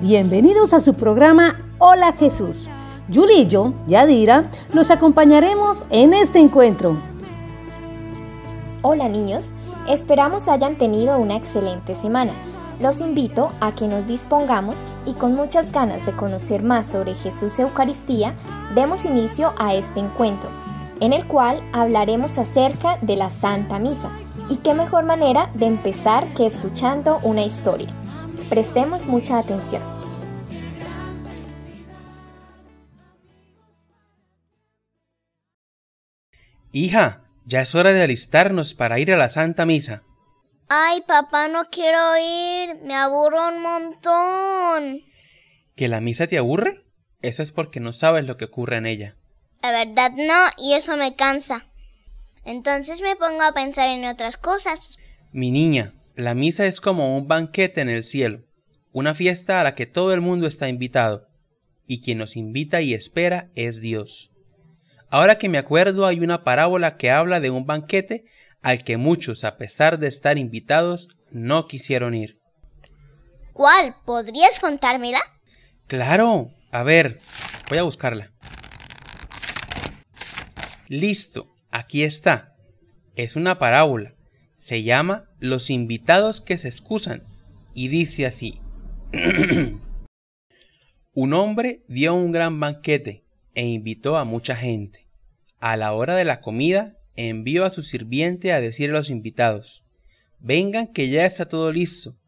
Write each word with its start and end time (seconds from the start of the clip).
bienvenidos 0.00 0.72
a 0.72 0.78
su 0.78 0.94
programa 0.94 1.58
Hola 1.78 2.12
Jesús. 2.12 2.68
Julie 3.12 3.40
y 3.40 3.46
yo, 3.48 3.72
Yadira, 3.88 4.44
los 4.72 4.92
acompañaremos 4.92 5.82
en 5.90 6.14
este 6.14 6.38
encuentro. 6.38 6.96
Hola 8.82 9.08
niños, 9.08 9.50
esperamos 9.88 10.46
hayan 10.46 10.78
tenido 10.78 11.18
una 11.18 11.34
excelente 11.34 11.96
semana. 11.96 12.34
Los 12.78 13.00
invito 13.00 13.50
a 13.58 13.74
que 13.74 13.88
nos 13.88 14.06
dispongamos 14.06 14.80
y 15.04 15.14
con 15.14 15.34
muchas 15.34 15.72
ganas 15.72 16.06
de 16.06 16.12
conocer 16.12 16.62
más 16.62 16.86
sobre 16.86 17.14
Jesús 17.14 17.58
Eucaristía, 17.58 18.36
demos 18.76 19.04
inicio 19.04 19.54
a 19.58 19.74
este 19.74 19.98
encuentro, 19.98 20.50
en 21.00 21.12
el 21.12 21.26
cual 21.26 21.60
hablaremos 21.72 22.38
acerca 22.38 22.98
de 23.02 23.16
la 23.16 23.28
Santa 23.28 23.80
Misa. 23.80 24.10
Y 24.48 24.58
qué 24.58 24.72
mejor 24.72 25.04
manera 25.04 25.50
de 25.54 25.66
empezar 25.66 26.32
que 26.34 26.46
escuchando 26.46 27.18
una 27.24 27.42
historia. 27.42 27.88
Prestemos 28.48 29.04
mucha 29.04 29.38
atención. 29.38 29.82
Hija, 36.72 37.20
ya 37.44 37.62
es 37.62 37.74
hora 37.74 37.92
de 37.92 38.02
alistarnos 38.02 38.74
para 38.74 38.98
ir 38.98 39.12
a 39.12 39.16
la 39.16 39.28
Santa 39.28 39.66
Misa. 39.66 40.02
Ay, 40.68 41.02
papá, 41.06 41.48
no 41.48 41.70
quiero 41.70 41.98
ir. 42.18 42.82
Me 42.84 42.94
aburro 42.94 43.48
un 43.48 43.62
montón. 43.62 45.00
¿Que 45.74 45.88
la 45.88 46.00
misa 46.00 46.26
te 46.26 46.38
aburre? 46.38 46.84
Eso 47.20 47.42
es 47.42 47.52
porque 47.52 47.80
no 47.80 47.92
sabes 47.92 48.26
lo 48.26 48.36
que 48.36 48.44
ocurre 48.46 48.76
en 48.76 48.86
ella. 48.86 49.16
La 49.62 49.72
verdad 49.72 50.12
no, 50.16 50.64
y 50.64 50.74
eso 50.74 50.96
me 50.96 51.16
cansa. 51.16 51.66
Entonces 52.44 53.00
me 53.00 53.16
pongo 53.16 53.42
a 53.42 53.52
pensar 53.52 53.88
en 53.88 54.04
otras 54.04 54.36
cosas. 54.36 54.98
Mi 55.32 55.50
niña, 55.50 55.92
la 56.18 56.34
misa 56.34 56.66
es 56.66 56.80
como 56.80 57.16
un 57.16 57.28
banquete 57.28 57.80
en 57.80 57.88
el 57.88 58.02
cielo, 58.02 58.42
una 58.90 59.14
fiesta 59.14 59.60
a 59.60 59.64
la 59.64 59.76
que 59.76 59.86
todo 59.86 60.12
el 60.12 60.20
mundo 60.20 60.48
está 60.48 60.68
invitado, 60.68 61.28
y 61.86 62.00
quien 62.00 62.18
nos 62.18 62.36
invita 62.36 62.80
y 62.80 62.92
espera 62.92 63.50
es 63.54 63.80
Dios. 63.80 64.32
Ahora 65.10 65.38
que 65.38 65.48
me 65.48 65.58
acuerdo 65.58 66.06
hay 66.06 66.18
una 66.18 66.42
parábola 66.42 66.96
que 66.96 67.12
habla 67.12 67.38
de 67.38 67.50
un 67.50 67.66
banquete 67.66 68.24
al 68.62 68.82
que 68.82 68.96
muchos, 68.96 69.44
a 69.44 69.56
pesar 69.58 70.00
de 70.00 70.08
estar 70.08 70.38
invitados, 70.38 71.08
no 71.30 71.68
quisieron 71.68 72.16
ir. 72.16 72.40
¿Cuál? 73.52 73.94
¿Podrías 74.04 74.58
contármela? 74.58 75.20
Claro. 75.86 76.50
A 76.72 76.82
ver, 76.82 77.20
voy 77.68 77.78
a 77.78 77.84
buscarla. 77.84 78.32
Listo, 80.88 81.54
aquí 81.70 82.02
está. 82.02 82.56
Es 83.14 83.36
una 83.36 83.60
parábola. 83.60 84.17
Se 84.68 84.82
llama 84.82 85.30
Los 85.40 85.70
invitados 85.70 86.42
que 86.42 86.58
se 86.58 86.68
excusan 86.68 87.22
y 87.72 87.88
dice 87.88 88.26
así. 88.26 88.60
un 91.14 91.32
hombre 91.32 91.84
dio 91.88 92.12
un 92.12 92.32
gran 92.32 92.60
banquete 92.60 93.22
e 93.54 93.64
invitó 93.64 94.18
a 94.18 94.26
mucha 94.26 94.54
gente. 94.56 95.08
A 95.58 95.78
la 95.78 95.94
hora 95.94 96.16
de 96.16 96.26
la 96.26 96.42
comida 96.42 96.98
envió 97.16 97.64
a 97.64 97.70
su 97.70 97.82
sirviente 97.82 98.52
a 98.52 98.60
decir 98.60 98.90
a 98.90 98.92
los 98.92 99.08
invitados, 99.08 99.86
vengan 100.38 100.92
que 100.92 101.08
ya 101.08 101.24
está 101.24 101.48
todo 101.48 101.72
listo. 101.72 102.18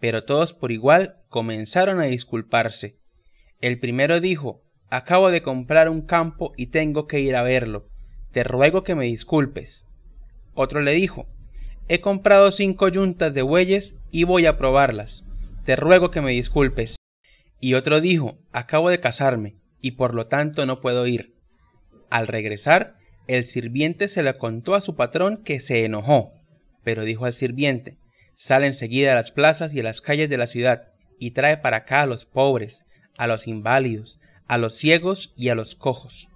Pero 0.00 0.24
todos 0.24 0.54
por 0.54 0.72
igual 0.72 1.18
comenzaron 1.28 2.00
a 2.00 2.04
disculparse. 2.04 2.96
El 3.60 3.78
primero 3.78 4.18
dijo, 4.18 4.62
acabo 4.88 5.30
de 5.30 5.42
comprar 5.42 5.90
un 5.90 6.00
campo 6.00 6.54
y 6.56 6.68
tengo 6.68 7.06
que 7.06 7.20
ir 7.20 7.36
a 7.36 7.42
verlo. 7.42 7.90
Te 8.30 8.44
ruego 8.44 8.82
que 8.82 8.94
me 8.94 9.04
disculpes. 9.04 9.88
Otro 10.54 10.80
le 10.80 10.92
dijo, 10.92 11.28
he 11.92 12.00
comprado 12.00 12.50
cinco 12.52 12.88
yuntas 12.88 13.34
de 13.34 13.42
bueyes 13.42 13.96
y 14.10 14.24
voy 14.24 14.46
a 14.46 14.56
probarlas. 14.56 15.24
Te 15.66 15.76
ruego 15.76 16.10
que 16.10 16.22
me 16.22 16.30
disculpes. 16.30 16.96
Y 17.60 17.74
otro 17.74 18.00
dijo, 18.00 18.38
acabo 18.50 18.88
de 18.88 18.98
casarme 18.98 19.56
y 19.82 19.90
por 19.90 20.14
lo 20.14 20.26
tanto 20.26 20.64
no 20.64 20.80
puedo 20.80 21.06
ir. 21.06 21.34
Al 22.08 22.28
regresar, 22.28 22.96
el 23.26 23.44
sirviente 23.44 24.08
se 24.08 24.22
le 24.22 24.32
contó 24.38 24.74
a 24.74 24.80
su 24.80 24.96
patrón 24.96 25.42
que 25.44 25.60
se 25.60 25.84
enojó, 25.84 26.32
pero 26.82 27.04
dijo 27.04 27.26
al 27.26 27.34
sirviente, 27.34 27.98
sale 28.34 28.68
enseguida 28.68 29.12
a 29.12 29.16
las 29.16 29.30
plazas 29.30 29.74
y 29.74 29.80
a 29.80 29.82
las 29.82 30.00
calles 30.00 30.30
de 30.30 30.38
la 30.38 30.46
ciudad 30.46 30.88
y 31.18 31.32
trae 31.32 31.58
para 31.58 31.76
acá 31.76 32.00
a 32.00 32.06
los 32.06 32.24
pobres, 32.24 32.86
a 33.18 33.26
los 33.26 33.46
inválidos, 33.46 34.18
a 34.46 34.56
los 34.56 34.76
ciegos 34.76 35.34
y 35.36 35.50
a 35.50 35.54
los 35.54 35.74
cojos. 35.74 36.30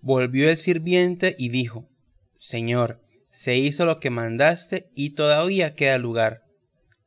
Volvió 0.00 0.48
el 0.48 0.56
sirviente 0.56 1.36
y 1.38 1.50
dijo, 1.50 1.90
Señor, 2.36 3.02
se 3.30 3.56
hizo 3.56 3.84
lo 3.84 4.00
que 4.00 4.10
mandaste 4.10 4.90
y 4.94 5.10
todavía 5.10 5.74
queda 5.74 5.98
lugar. 5.98 6.42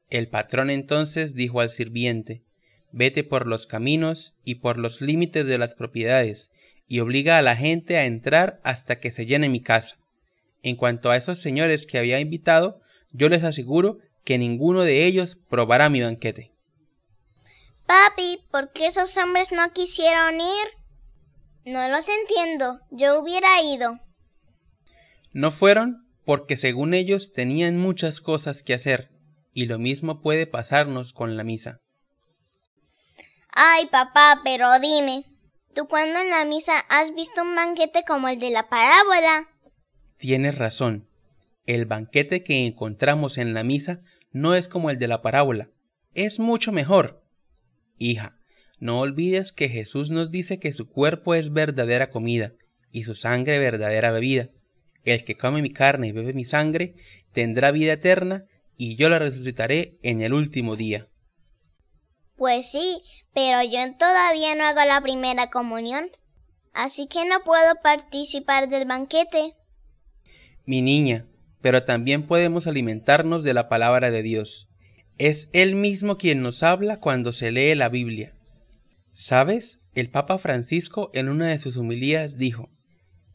El 0.09 0.27
patrón 0.27 0.69
entonces 0.69 1.35
dijo 1.35 1.61
al 1.61 1.69
sirviente, 1.69 2.43
Vete 2.91 3.23
por 3.23 3.47
los 3.47 3.65
caminos 3.65 4.35
y 4.45 4.55
por 4.55 4.77
los 4.77 5.01
límites 5.01 5.47
de 5.47 5.57
las 5.57 5.73
propiedades, 5.73 6.51
y 6.87 6.99
obliga 6.99 7.39
a 7.39 7.41
la 7.41 7.55
gente 7.55 7.97
a 7.97 8.05
entrar 8.05 8.59
hasta 8.63 8.99
que 8.99 9.09
se 9.09 9.25
llene 9.25 9.49
mi 9.49 9.61
casa. 9.61 9.97
En 10.61 10.75
cuanto 10.75 11.09
a 11.09 11.17
esos 11.17 11.39
señores 11.41 11.87
que 11.87 11.97
había 11.97 12.19
invitado, 12.19 12.81
yo 13.11 13.29
les 13.29 13.43
aseguro 13.43 13.97
que 14.23 14.37
ninguno 14.37 14.81
de 14.81 15.05
ellos 15.05 15.37
probará 15.49 15.89
mi 15.89 16.01
banquete. 16.01 16.51
Papi, 17.87 18.39
¿por 18.51 18.71
qué 18.71 18.87
esos 18.87 19.17
hombres 19.17 19.51
no 19.51 19.71
quisieron 19.73 20.39
ir? 20.39 20.67
No 21.65 21.87
los 21.89 22.07
entiendo. 22.07 22.79
Yo 22.91 23.19
hubiera 23.19 23.61
ido. 23.63 23.99
No 25.33 25.49
fueron 25.51 26.02
porque 26.25 26.57
según 26.57 26.93
ellos 26.93 27.31
tenían 27.31 27.77
muchas 27.77 28.19
cosas 28.21 28.63
que 28.63 28.73
hacer, 28.73 29.09
y 29.53 29.65
lo 29.65 29.79
mismo 29.79 30.21
puede 30.21 30.47
pasarnos 30.47 31.13
con 31.13 31.37
la 31.37 31.43
misa. 31.43 31.79
Ay, 33.55 33.85
papá, 33.87 34.41
pero 34.43 34.67
dime, 34.79 35.25
¿tú 35.75 35.87
cuándo 35.87 36.19
en 36.19 36.29
la 36.29 36.45
misa 36.45 36.79
has 36.89 37.13
visto 37.13 37.43
un 37.43 37.55
banquete 37.55 38.03
como 38.07 38.27
el 38.29 38.39
de 38.39 38.49
la 38.49 38.67
parábola? 38.67 39.49
Tienes 40.17 40.57
razón. 40.57 41.07
El 41.65 41.85
banquete 41.85 42.43
que 42.43 42.65
encontramos 42.65 43.37
en 43.37 43.53
la 43.53 43.63
misa 43.63 44.01
no 44.31 44.55
es 44.55 44.67
como 44.67 44.89
el 44.89 44.97
de 44.97 45.07
la 45.07 45.21
parábola, 45.21 45.69
es 46.13 46.39
mucho 46.39 46.71
mejor. 46.71 47.23
Hija, 47.97 48.37
no 48.79 48.99
olvides 48.99 49.51
que 49.51 49.69
Jesús 49.69 50.09
nos 50.09 50.31
dice 50.31 50.59
que 50.59 50.73
su 50.73 50.89
cuerpo 50.89 51.35
es 51.35 51.53
verdadera 51.53 52.09
comida 52.09 52.53
y 52.91 53.03
su 53.03 53.15
sangre 53.15 53.59
verdadera 53.59 54.11
bebida. 54.11 54.49
El 55.03 55.23
que 55.23 55.35
come 55.35 55.61
mi 55.61 55.71
carne 55.71 56.07
y 56.07 56.11
bebe 56.11 56.33
mi 56.33 56.45
sangre 56.45 56.95
tendrá 57.31 57.71
vida 57.71 57.93
eterna 57.93 58.45
y 58.77 58.95
yo 58.95 59.09
la 59.09 59.19
resucitaré 59.19 59.97
en 60.01 60.21
el 60.21 60.33
último 60.33 60.75
día. 60.75 61.07
Pues 62.35 62.71
sí, 62.71 63.01
pero 63.33 63.61
yo 63.63 63.79
todavía 63.97 64.55
no 64.55 64.65
hago 64.65 64.83
la 64.85 65.01
primera 65.01 65.49
comunión, 65.49 66.09
así 66.73 67.07
que 67.07 67.25
no 67.25 67.43
puedo 67.43 67.75
participar 67.83 68.69
del 68.69 68.85
banquete. 68.85 69.53
Mi 70.65 70.81
niña, 70.81 71.27
pero 71.61 71.83
también 71.83 72.25
podemos 72.25 72.67
alimentarnos 72.67 73.43
de 73.43 73.53
la 73.53 73.69
palabra 73.69 74.09
de 74.09 74.23
Dios. 74.23 74.67
Es 75.17 75.49
Él 75.53 75.75
mismo 75.75 76.17
quien 76.17 76.41
nos 76.41 76.63
habla 76.63 76.97
cuando 76.97 77.31
se 77.31 77.51
lee 77.51 77.75
la 77.75 77.89
Biblia. 77.89 78.33
¿Sabes? 79.13 79.79
El 79.93 80.09
Papa 80.09 80.39
Francisco 80.39 81.11
en 81.13 81.29
una 81.29 81.47
de 81.47 81.59
sus 81.59 81.77
homilías 81.77 82.37
dijo, 82.37 82.67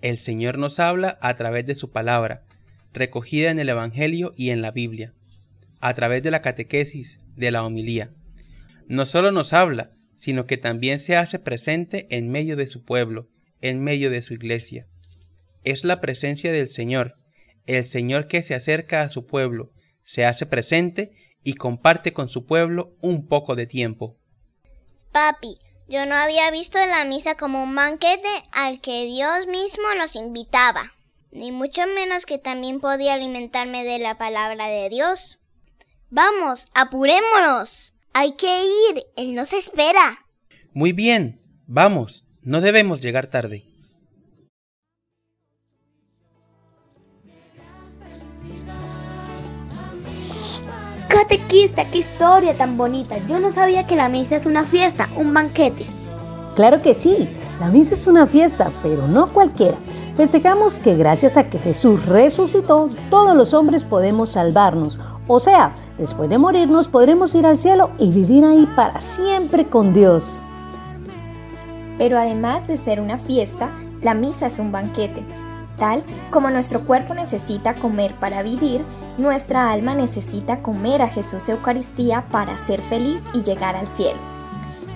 El 0.01 0.19
Señor 0.19 0.59
nos 0.59 0.79
habla 0.79 1.19
a 1.21 1.35
través 1.35 1.67
de 1.67 1.75
su 1.75 1.91
palabra, 1.91 2.45
recogida 2.93 3.51
en 3.51 3.59
el 3.59 3.69
Evangelio 3.69 4.33
y 4.37 4.51
en 4.51 4.63
la 4.63 4.71
Biblia, 4.71 5.13
a 5.81 5.93
través 5.95 6.23
de 6.23 6.31
la 6.31 6.43
catequesis, 6.43 7.21
de 7.37 7.51
la 7.51 7.65
homilía. 7.65 8.13
No 8.87 9.07
solo 9.07 9.33
nos 9.33 9.53
habla, 9.53 9.91
sino 10.15 10.47
que 10.47 10.57
también 10.57 10.99
se 10.99 11.17
hace 11.17 11.39
presente 11.39 12.07
en 12.11 12.31
medio 12.31 12.57
de 12.57 12.67
su 12.67 12.85
pueblo, 12.85 13.29
en 13.61 13.83
medio 13.83 14.11
de 14.11 14.23
su 14.23 14.35
iglesia. 14.35 14.87
Es 15.65 15.85
la 15.85 16.01
presencia 16.01 16.53
del 16.53 16.69
Señor, 16.69 17.15
el 17.67 17.85
Señor 17.85 18.29
que 18.29 18.43
se 18.43 18.55
acerca 18.55 19.03
a 19.03 19.11
su 19.11 19.27
pueblo, 19.27 19.71
se 20.03 20.25
hace 20.25 20.47
presente 20.47 21.13
y 21.45 21.55
comparte 21.55 22.13
con 22.13 22.29
su 22.29 22.47
pueblo 22.47 22.97
un 23.01 23.27
poco 23.27 23.57
de 23.57 23.67
tiempo. 23.67 24.17
Papi, 25.13 25.59
yo 25.89 26.05
no 26.05 26.15
había 26.15 26.51
visto 26.51 26.79
la 26.79 27.05
misa 27.05 27.35
como 27.37 27.63
un 27.63 27.75
banquete 27.75 28.29
al 28.53 28.81
que 28.81 29.07
Dios 29.07 29.47
mismo 29.47 29.85
nos 29.97 30.17
invitaba, 30.17 30.93
ni 31.33 31.51
mucho 31.51 31.87
menos 31.87 32.27
que 32.27 32.39
también 32.39 32.79
podía 32.79 33.15
alimentarme 33.15 33.85
de 33.85 33.99
la 33.99 34.19
palabra 34.19 34.67
de 34.67 34.91
Dios. 34.91 35.39
Vamos, 36.11 36.69
apurémonos. 36.75 37.95
Hay 38.13 38.33
que 38.33 38.65
ir, 38.65 39.07
Él 39.17 39.35
nos 39.35 39.53
espera. 39.53 40.19
Muy 40.73 40.93
bien, 40.93 41.41
vamos, 41.67 42.25
no 42.43 42.61
debemos 42.61 43.01
llegar 43.01 43.27
tarde. 43.27 43.68
Catequista, 51.29 51.85
qué 51.91 51.99
historia 51.99 52.57
tan 52.57 52.79
bonita. 52.79 53.19
Yo 53.27 53.39
no 53.39 53.53
sabía 53.53 53.87
que 53.87 53.97
la 53.97 54.09
misa 54.09 54.37
es 54.37 54.47
una 54.47 54.65
fiesta, 54.65 55.11
un 55.15 55.35
banquete. 55.35 55.85
Claro 56.57 56.81
que 56.81 56.95
sí, 56.95 57.29
la 57.61 57.69
misa 57.69 57.93
es 57.93 58.07
una 58.07 58.27
fiesta, 58.27 58.71
pero 58.83 59.07
no 59.07 59.29
cualquiera. 59.29 59.77
Festejamos 60.17 60.79
que 60.79 60.95
gracias 60.95 61.37
a 61.37 61.51
que 61.51 61.59
Jesús 61.59 62.07
resucitó, 62.07 62.89
todos 63.11 63.37
los 63.37 63.53
hombres 63.53 63.85
podemos 63.85 64.31
salvarnos. 64.31 64.99
O 65.27 65.39
sea, 65.39 65.75
después 65.99 66.31
de 66.31 66.39
morirnos 66.39 66.89
podremos 66.89 67.35
ir 67.35 67.45
al 67.45 67.59
cielo 67.59 67.91
y 67.99 68.11
vivir 68.11 68.47
ahí 68.47 68.67
para 68.75 69.03
siempre 69.03 69.67
con 69.67 69.93
Dios. 69.93 70.41
Pero 71.99 72.17
además 72.17 72.67
de 72.67 72.79
ser 72.79 73.03
una 73.03 73.19
fiesta, 73.19 73.69
la 74.01 74.15
misa 74.15 74.47
es 74.47 74.59
un 74.59 74.73
banquete. 74.73 75.23
Como 76.31 76.51
nuestro 76.51 76.85
cuerpo 76.85 77.15
necesita 77.15 77.75
comer 77.75 78.15
para 78.15 78.43
vivir, 78.43 78.85
nuestra 79.17 79.71
alma 79.71 79.95
necesita 79.95 80.61
comer 80.61 81.03
a 81.03 81.09
Jesús 81.09 81.49
Eucaristía 81.49 82.27
para 82.31 82.59
ser 82.59 82.83
feliz 82.83 83.23
y 83.33 83.43
llegar 83.43 83.77
al 83.77 83.87
cielo. 83.87 84.19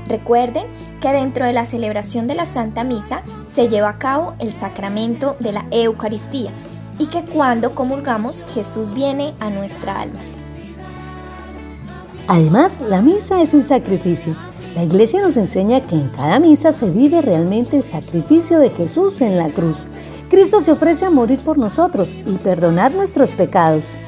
Recuerden 0.08 0.66
que 1.00 1.12
dentro 1.12 1.46
de 1.46 1.52
la 1.52 1.64
celebración 1.64 2.26
de 2.26 2.34
la 2.34 2.46
Santa 2.46 2.82
Misa 2.84 3.22
se 3.46 3.68
lleva 3.68 3.90
a 3.90 3.98
cabo 3.98 4.34
el 4.40 4.52
sacramento 4.52 5.36
de 5.38 5.52
la 5.52 5.64
Eucaristía 5.70 6.50
y 6.98 7.06
que 7.06 7.24
cuando 7.24 7.74
comulgamos 7.74 8.44
Jesús 8.52 8.92
viene 8.92 9.34
a 9.40 9.50
nuestra 9.50 10.00
alma. 10.00 10.20
Además, 12.26 12.80
la 12.80 13.02
misa 13.02 13.42
es 13.42 13.54
un 13.54 13.62
sacrificio. 13.62 14.36
La 14.74 14.84
iglesia 14.84 15.20
nos 15.20 15.36
enseña 15.36 15.82
que 15.82 15.96
en 15.96 16.08
cada 16.08 16.38
misa 16.38 16.72
se 16.72 16.90
vive 16.90 17.20
realmente 17.20 17.76
el 17.76 17.82
sacrificio 17.82 18.58
de 18.58 18.70
Jesús 18.70 19.20
en 19.20 19.36
la 19.36 19.50
cruz. 19.50 19.86
Cristo 20.32 20.62
se 20.62 20.72
ofrece 20.72 21.04
a 21.04 21.10
morir 21.10 21.40
por 21.40 21.58
nosotros 21.58 22.14
y 22.14 22.38
perdonar 22.38 22.94
nuestros 22.94 23.34
pecados. 23.34 23.98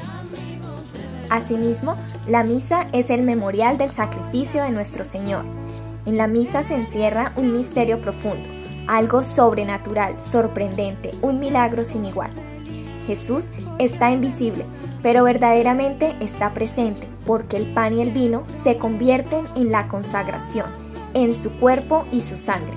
Asimismo, 1.29 1.95
la 2.25 2.41
misa 2.41 2.87
es 2.93 3.11
el 3.11 3.21
memorial 3.21 3.77
del 3.77 3.91
sacrificio 3.91 4.63
de 4.63 4.71
nuestro 4.71 5.03
Señor. 5.03 5.45
En 6.07 6.17
la 6.17 6.25
misa 6.25 6.63
se 6.63 6.73
encierra 6.73 7.31
un 7.35 7.51
misterio 7.51 8.01
profundo, 8.01 8.49
algo 8.87 9.21
sobrenatural, 9.21 10.19
sorprendente, 10.19 11.11
un 11.21 11.39
milagro 11.39 11.83
sin 11.83 12.05
igual. 12.05 12.31
Jesús 13.05 13.51
está 13.77 14.09
invisible, 14.09 14.65
pero 15.03 15.25
verdaderamente 15.25 16.15
está 16.21 16.55
presente, 16.55 17.07
porque 17.27 17.57
el 17.57 17.71
pan 17.75 17.93
y 17.93 18.01
el 18.01 18.09
vino 18.09 18.45
se 18.51 18.79
convierten 18.79 19.45
en 19.55 19.71
la 19.71 19.87
consagración, 19.87 20.71
en 21.13 21.35
su 21.35 21.51
cuerpo 21.59 22.07
y 22.11 22.21
su 22.21 22.35
sangre, 22.35 22.73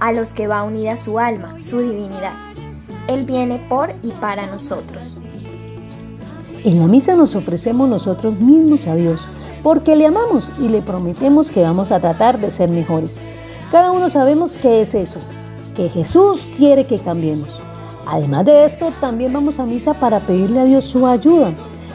a 0.00 0.10
los 0.10 0.32
que 0.32 0.48
va 0.48 0.64
unida 0.64 0.96
su 0.96 1.20
alma, 1.20 1.60
su 1.60 1.78
divinidad. 1.78 2.47
Él 3.08 3.24
viene 3.24 3.58
por 3.68 3.94
y 4.02 4.12
para 4.12 4.46
nosotros. 4.46 5.18
En 6.64 6.78
la 6.78 6.86
misa 6.86 7.16
nos 7.16 7.34
ofrecemos 7.34 7.88
nosotros 7.88 8.38
mismos 8.38 8.86
a 8.86 8.94
Dios, 8.94 9.26
porque 9.62 9.96
le 9.96 10.06
amamos 10.06 10.52
y 10.58 10.68
le 10.68 10.82
prometemos 10.82 11.50
que 11.50 11.62
vamos 11.62 11.90
a 11.90 12.00
tratar 12.00 12.38
de 12.38 12.50
ser 12.50 12.68
mejores. 12.68 13.18
Cada 13.70 13.92
uno 13.92 14.08
sabemos 14.08 14.54
qué 14.54 14.80
es 14.80 14.94
eso, 14.94 15.18
que 15.74 15.88
Jesús 15.88 16.46
quiere 16.56 16.84
que 16.84 16.98
cambiemos. 16.98 17.60
Además 18.06 18.44
de 18.44 18.64
esto, 18.64 18.92
también 19.00 19.32
vamos 19.32 19.58
a 19.58 19.66
misa 19.66 19.94
para 19.94 20.20
pedirle 20.20 20.60
a 20.60 20.64
Dios 20.64 20.84
su 20.84 21.06
ayuda. 21.06 21.54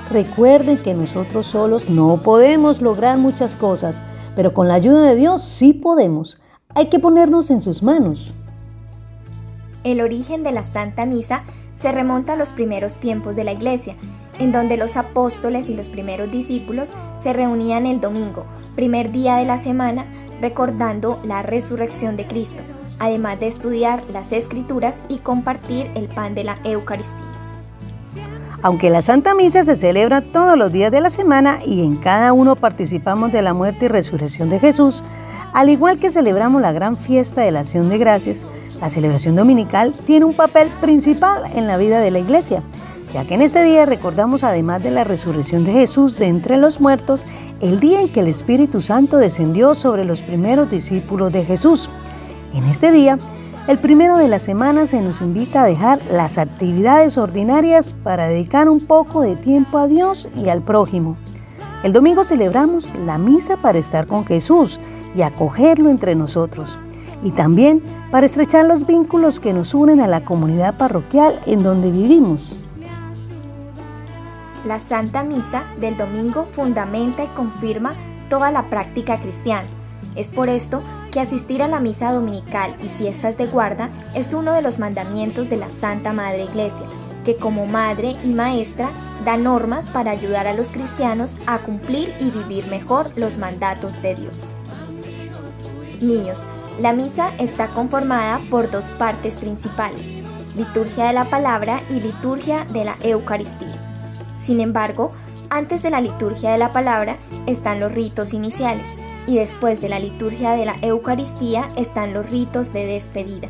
Recuerden 0.10 0.81
que 0.81 0.94
nosotros 0.94 1.48
solos 1.48 1.89
no 1.89 2.21
podemos 2.24 2.81
lograr 2.81 3.18
muchas 3.18 3.56
cosas, 3.56 4.04
pero 4.36 4.54
con 4.54 4.68
la 4.68 4.75
ayuda 4.75 5.01
de 5.01 5.15
Dios 5.15 5.42
sí 5.42 5.74
podemos. 5.74 6.39
Hay 6.75 6.88
que 6.88 7.00
ponernos 7.00 7.50
en 7.50 7.60
sus 7.60 7.83
manos. 7.83 8.33
El 9.83 10.00
origen 10.00 10.44
de 10.44 10.51
la 10.51 10.63
Santa 10.63 11.06
Misa 11.06 11.44
se 11.75 11.91
remonta 11.91 12.33
a 12.33 12.35
los 12.38 12.53
primeros 12.53 12.95
tiempos 12.95 13.35
de 13.35 13.44
la 13.44 13.51
Iglesia, 13.51 13.95
en 14.39 14.51
donde 14.51 14.77
los 14.77 14.95
apóstoles 14.95 15.69
y 15.69 15.75
los 15.75 15.89
primeros 15.89 16.31
discípulos 16.31 16.91
se 17.19 17.33
reunían 17.33 17.85
el 17.85 18.00
domingo, 18.00 18.45
primer 18.75 19.12
día 19.12 19.35
de 19.35 19.45
la 19.45 19.57
semana, 19.57 20.06
recordando 20.41 21.19
la 21.24 21.41
resurrección 21.41 22.15
de 22.15 22.25
Cristo, 22.27 22.63
además 23.00 23.39
de 23.39 23.47
estudiar 23.47 24.03
las 24.09 24.31
escrituras 24.31 25.01
y 25.09 25.18
compartir 25.18 25.91
el 25.95 26.07
pan 26.07 26.33
de 26.33 26.45
la 26.45 26.57
Eucaristía. 26.63 27.27
Aunque 28.62 28.89
la 28.89 29.01
Santa 29.01 29.36
Misa 29.36 29.63
se 29.63 29.75
celebra 29.75 30.21
todos 30.21 30.57
los 30.57 30.71
días 30.71 30.89
de 30.89 31.01
la 31.01 31.09
semana 31.09 31.59
y 31.65 31.86
en 31.86 31.97
cada 31.97 32.31
uno 32.31 32.56
participamos 32.56 33.33
de 33.33 33.41
la 33.41 33.53
muerte 33.53 33.86
y 33.86 33.88
resurrección 33.89 34.47
de 34.47 34.59
Jesús, 34.59 35.03
al 35.53 35.69
igual 35.69 36.00
que 36.00 36.09
celebramos 36.09 36.61
la 36.61 36.71
gran 36.71 36.97
fiesta 36.97 37.41
de 37.41 37.51
la 37.51 37.59
acción 37.59 37.89
de 37.89 38.00
gracias, 38.00 38.45
la 38.81 38.89
celebración 38.89 39.35
dominical 39.35 39.94
tiene 40.05 40.25
un 40.25 40.33
papel 40.33 40.69
principal 40.81 41.44
en 41.53 41.67
la 41.67 41.77
vida 41.77 42.00
de 42.00 42.09
la 42.09 42.19
iglesia, 42.19 42.63
ya 43.13 43.25
que 43.25 43.35
en 43.35 43.44
este 43.44 43.63
día 43.63 43.85
recordamos 43.85 44.44
además 44.44 44.81
de 44.81 44.89
la 44.89 45.03
resurrección 45.03 45.63
de 45.63 45.73
Jesús 45.73 46.17
de 46.17 46.25
entre 46.25 46.57
los 46.57 46.81
muertos, 46.81 47.25
el 47.61 47.79
día 47.79 48.01
en 48.01 48.09
que 48.09 48.21
el 48.21 48.27
Espíritu 48.27 48.81
Santo 48.81 49.17
descendió 49.17 49.75
sobre 49.75 50.05
los 50.05 50.23
primeros 50.23 50.71
discípulos 50.71 51.31
de 51.31 51.45
Jesús. 51.45 51.89
En 52.53 52.63
este 52.65 52.91
día, 52.91 53.19
el 53.67 53.77
primero 53.77 54.17
de 54.17 54.27
la 54.27 54.39
semana 54.39 54.88
se 54.88 55.01
nos 55.01 55.21
invita 55.21 55.63
a 55.63 55.67
dejar 55.67 56.01
las 56.11 56.38
actividades 56.38 57.17
ordinarias 57.17 57.94
para 58.03 58.27
dedicar 58.27 58.67
un 58.67 58.81
poco 58.81 59.22
de 59.22 59.36
tiempo 59.36 59.77
a 59.77 59.88
Dios 59.88 60.27
y 60.36 60.50
al 60.50 60.63
prójimo. 60.63 61.15
El 61.83 61.91
domingo 61.91 62.23
celebramos 62.23 62.87
la 63.05 63.17
misa 63.17 63.57
para 63.57 63.77
estar 63.77 64.07
con 64.07 64.25
Jesús 64.25 64.79
y 65.15 65.21
acogerlo 65.21 65.89
entre 65.89 66.15
nosotros. 66.15 66.79
Y 67.21 67.31
también 67.31 67.83
para 68.09 68.25
estrechar 68.25 68.65
los 68.65 68.87
vínculos 68.87 69.41
que 69.41 69.53
nos 69.53 69.73
unen 69.73 69.99
a 69.99 70.07
la 70.07 70.23
comunidad 70.23 70.77
parroquial 70.77 71.41
en 71.45 71.61
donde 71.61 71.91
vivimos. 71.91 72.57
La 74.65 74.79
Santa 74.79 75.25
Misa 75.25 75.63
del 75.81 75.97
domingo 75.97 76.45
fundamenta 76.45 77.25
y 77.25 77.27
confirma 77.27 77.95
toda 78.29 78.49
la 78.49 78.69
práctica 78.69 79.19
cristiana. 79.19 79.67
Es 80.15 80.29
por 80.29 80.47
esto 80.47 80.81
que 81.11 81.19
asistir 81.19 81.61
a 81.61 81.67
la 81.67 81.81
misa 81.81 82.13
dominical 82.13 82.77
y 82.81 82.87
fiestas 82.87 83.37
de 83.37 83.47
guarda 83.47 83.89
es 84.15 84.33
uno 84.33 84.53
de 84.53 84.61
los 84.61 84.79
mandamientos 84.79 85.49
de 85.49 85.57
la 85.57 85.69
Santa 85.69 86.13
Madre 86.13 86.45
Iglesia, 86.45 86.85
que 87.24 87.38
como 87.38 87.65
madre 87.65 88.15
y 88.24 88.34
maestra 88.34 88.92
da 89.24 89.38
normas 89.38 89.88
para 89.89 90.12
ayudar 90.12 90.48
a 90.48 90.53
los 90.53 90.70
cristianos 90.70 91.38
a 91.48 91.60
cumplir 91.60 92.13
y 92.20 92.30
vivir 92.30 92.68
mejor 92.68 93.12
los 93.15 93.38
mandatos 93.38 94.01
de 94.01 94.15
Dios. 94.15 94.56
Niños, 96.01 96.46
la 96.80 96.92
misa 96.92 97.32
está 97.38 97.68
conformada 97.68 98.42
por 98.50 98.70
dos 98.70 98.89
partes 98.92 99.38
principales, 99.38 100.06
liturgia 100.56 101.06
de 101.06 101.13
la 101.13 101.25
palabra 101.25 101.84
y 101.89 102.01
liturgia 102.01 102.65
de 102.65 102.86
la 102.86 102.96
Eucaristía. 103.01 103.80
Sin 104.38 104.60
embargo, 104.60 105.13
antes 105.50 105.84
de 105.84 105.92
la 105.92 106.01
liturgia 106.01 106.51
de 106.51 106.58
la 106.58 106.74
palabra 106.74 107.18
están 107.46 107.80
los 107.80 107.92
ritos 107.92 108.34
iniciales 108.34 108.89
y 109.27 109.36
después 109.36 109.82
de 109.82 109.89
la 109.89 110.00
liturgia 110.00 110.51
de 110.51 110.65
la 110.65 110.75
Eucaristía 110.82 111.70
están 111.77 112.13
los 112.13 112.30
ritos 112.30 112.74
de 112.74 112.86
despedida. 112.86 113.48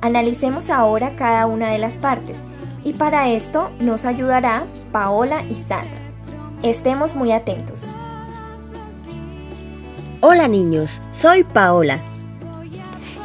Analicemos 0.00 0.70
ahora 0.70 1.16
cada 1.16 1.46
una 1.46 1.68
de 1.68 1.78
las 1.78 1.98
partes 1.98 2.40
y 2.86 2.92
para 2.92 3.28
esto 3.30 3.68
nos 3.80 4.04
ayudará 4.04 4.64
Paola 4.92 5.42
y 5.50 5.54
Sandra. 5.54 5.98
Estemos 6.62 7.16
muy 7.16 7.32
atentos. 7.32 7.88
Hola 10.20 10.46
niños, 10.46 11.00
soy 11.12 11.42
Paola. 11.42 11.98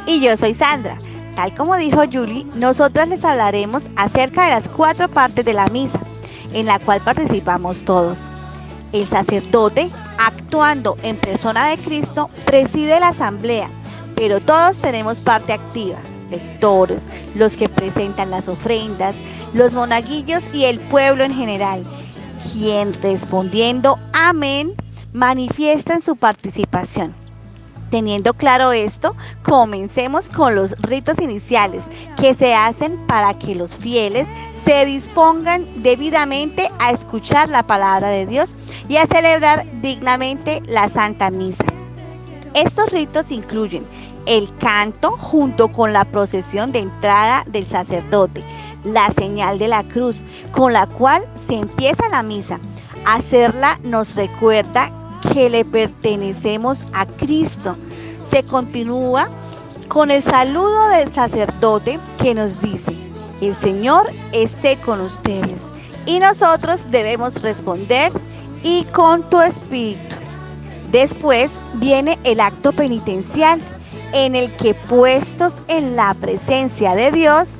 Y 0.04 0.20
yo 0.20 0.36
soy 0.36 0.52
Sandra. 0.52 0.98
Tal 1.36 1.54
como 1.54 1.76
dijo 1.76 2.02
Julie, 2.12 2.44
nosotras 2.56 3.08
les 3.08 3.24
hablaremos 3.24 3.88
acerca 3.94 4.46
de 4.46 4.50
las 4.50 4.68
cuatro 4.68 5.08
partes 5.08 5.44
de 5.44 5.54
la 5.54 5.68
misa, 5.68 6.00
en 6.52 6.66
la 6.66 6.80
cual 6.80 7.00
participamos 7.00 7.84
todos. 7.84 8.32
El 8.90 9.06
sacerdote, 9.06 9.92
actuando 10.18 10.96
en 11.04 11.16
persona 11.16 11.68
de 11.68 11.78
Cristo, 11.78 12.28
preside 12.46 12.98
la 12.98 13.10
asamblea, 13.10 13.70
pero 14.16 14.40
todos 14.40 14.78
tenemos 14.78 15.20
parte 15.20 15.52
activa. 15.52 16.00
Los 17.34 17.56
que 17.56 17.68
presentan 17.68 18.30
las 18.30 18.48
ofrendas, 18.48 19.14
los 19.52 19.74
monaguillos 19.74 20.44
y 20.52 20.64
el 20.64 20.78
pueblo 20.78 21.24
en 21.24 21.34
general, 21.34 21.84
quien 22.52 22.94
respondiendo 23.02 23.98
amén 24.12 24.74
manifiestan 25.12 26.02
su 26.02 26.16
participación. 26.16 27.14
Teniendo 27.90 28.32
claro 28.32 28.72
esto, 28.72 29.14
comencemos 29.42 30.30
con 30.30 30.54
los 30.54 30.72
ritos 30.80 31.18
iniciales 31.18 31.84
que 32.18 32.34
se 32.34 32.54
hacen 32.54 32.96
para 33.06 33.38
que 33.38 33.54
los 33.54 33.76
fieles 33.76 34.26
se 34.64 34.86
dispongan 34.86 35.66
debidamente 35.82 36.70
a 36.78 36.92
escuchar 36.92 37.50
la 37.50 37.66
palabra 37.66 38.08
de 38.08 38.24
Dios 38.24 38.54
y 38.88 38.96
a 38.96 39.06
celebrar 39.06 39.66
dignamente 39.82 40.62
la 40.66 40.88
Santa 40.88 41.30
Misa. 41.30 41.64
Estos 42.54 42.90
ritos 42.90 43.30
incluyen 43.30 43.84
el 44.26 44.54
canto 44.58 45.12
junto 45.18 45.70
con 45.70 45.92
la 45.92 46.04
procesión 46.04 46.72
de 46.72 46.80
entrada 46.80 47.44
del 47.46 47.66
sacerdote, 47.66 48.44
la 48.84 49.10
señal 49.12 49.58
de 49.58 49.68
la 49.68 49.84
cruz 49.84 50.22
con 50.52 50.72
la 50.72 50.86
cual 50.86 51.26
se 51.46 51.56
empieza 51.56 52.08
la 52.08 52.22
misa. 52.22 52.58
Hacerla 53.04 53.78
nos 53.82 54.14
recuerda 54.14 54.92
que 55.32 55.50
le 55.50 55.64
pertenecemos 55.64 56.84
a 56.92 57.06
Cristo. 57.06 57.76
Se 58.30 58.42
continúa 58.42 59.28
con 59.88 60.10
el 60.10 60.22
saludo 60.22 60.88
del 60.88 61.12
sacerdote 61.14 61.98
que 62.18 62.34
nos 62.34 62.60
dice, 62.60 62.96
el 63.40 63.56
Señor 63.56 64.10
esté 64.32 64.80
con 64.80 65.00
ustedes. 65.00 65.62
Y 66.06 66.18
nosotros 66.18 66.90
debemos 66.90 67.40
responder, 67.42 68.12
y 68.62 68.84
con 68.86 69.28
tu 69.28 69.40
espíritu. 69.40 70.16
Después 70.90 71.52
viene 71.74 72.18
el 72.24 72.40
acto 72.40 72.72
penitencial, 72.72 73.60
en 74.12 74.34
el 74.34 74.52
que 74.56 74.74
puestos 74.74 75.56
en 75.68 75.96
la 75.96 76.14
presencia 76.14 76.94
de 76.94 77.12
Dios, 77.12 77.56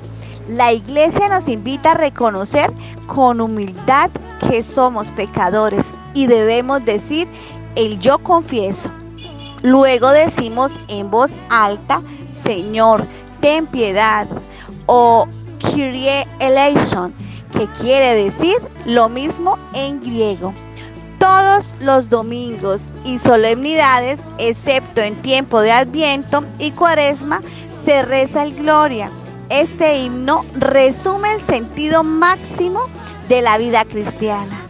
la 0.49 0.73
iglesia 0.73 1.28
nos 1.28 1.49
invita 1.49 1.92
a 1.92 1.94
reconocer 1.94 2.73
con 3.06 3.40
humildad 3.40 4.11
que 4.49 4.62
somos 4.62 5.11
pecadores 5.12 5.87
y 6.14 6.26
debemos 6.26 6.85
decir 6.85 7.28
el 7.76 7.99
yo 7.99 8.18
confieso. 8.18 8.90
Luego 9.62 10.11
decimos 10.11 10.73
en 10.88 11.11
voz 11.11 11.35
alta, 11.49 12.02
Señor, 12.44 13.06
ten 13.40 13.66
piedad 13.66 14.26
o 14.87 15.28
Kyrie 15.61 16.26
eleison, 16.40 17.14
que 17.52 17.68
quiere 17.80 18.14
decir 18.14 18.56
lo 18.87 19.09
mismo 19.09 19.59
en 19.75 20.00
griego. 20.00 20.52
Todos 21.22 21.66
los 21.80 22.08
domingos 22.08 22.82
y 23.04 23.16
solemnidades, 23.20 24.18
excepto 24.38 25.00
en 25.00 25.22
tiempo 25.22 25.60
de 25.60 25.70
Adviento 25.70 26.42
y 26.58 26.72
Cuaresma, 26.72 27.42
se 27.84 28.02
reza 28.02 28.42
el 28.42 28.56
Gloria. 28.56 29.08
Este 29.48 30.00
himno 30.00 30.44
resume 30.54 31.34
el 31.34 31.42
sentido 31.42 32.02
máximo 32.02 32.80
de 33.28 33.40
la 33.40 33.56
vida 33.56 33.84
cristiana. 33.84 34.66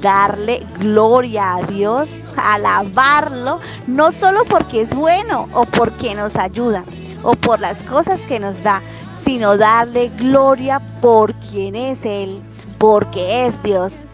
Darle 0.00 0.64
gloria 0.78 1.56
a 1.56 1.62
Dios, 1.62 2.10
alabarlo, 2.36 3.58
no 3.88 4.12
solo 4.12 4.44
porque 4.44 4.82
es 4.82 4.94
bueno 4.94 5.48
o 5.52 5.64
porque 5.64 6.14
nos 6.14 6.36
ayuda 6.36 6.84
o 7.24 7.32
por 7.32 7.58
las 7.58 7.82
cosas 7.82 8.20
que 8.20 8.38
nos 8.38 8.62
da, 8.62 8.82
sino 9.24 9.56
darle 9.56 10.10
gloria 10.10 10.78
por 11.00 11.34
quien 11.34 11.74
es 11.74 12.04
Él, 12.04 12.40
porque 12.78 13.46
es 13.46 13.60
Dios. 13.64 14.04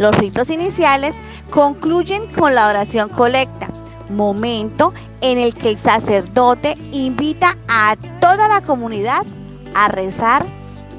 Los 0.00 0.16
ritos 0.16 0.48
iniciales 0.48 1.14
concluyen 1.50 2.26
con 2.32 2.54
la 2.54 2.68
oración 2.68 3.10
colecta, 3.10 3.68
momento 4.08 4.94
en 5.20 5.36
el 5.36 5.52
que 5.52 5.68
el 5.68 5.78
sacerdote 5.78 6.74
invita 6.90 7.58
a 7.68 7.96
toda 8.18 8.48
la 8.48 8.62
comunidad 8.62 9.26
a 9.74 9.88
rezar 9.88 10.46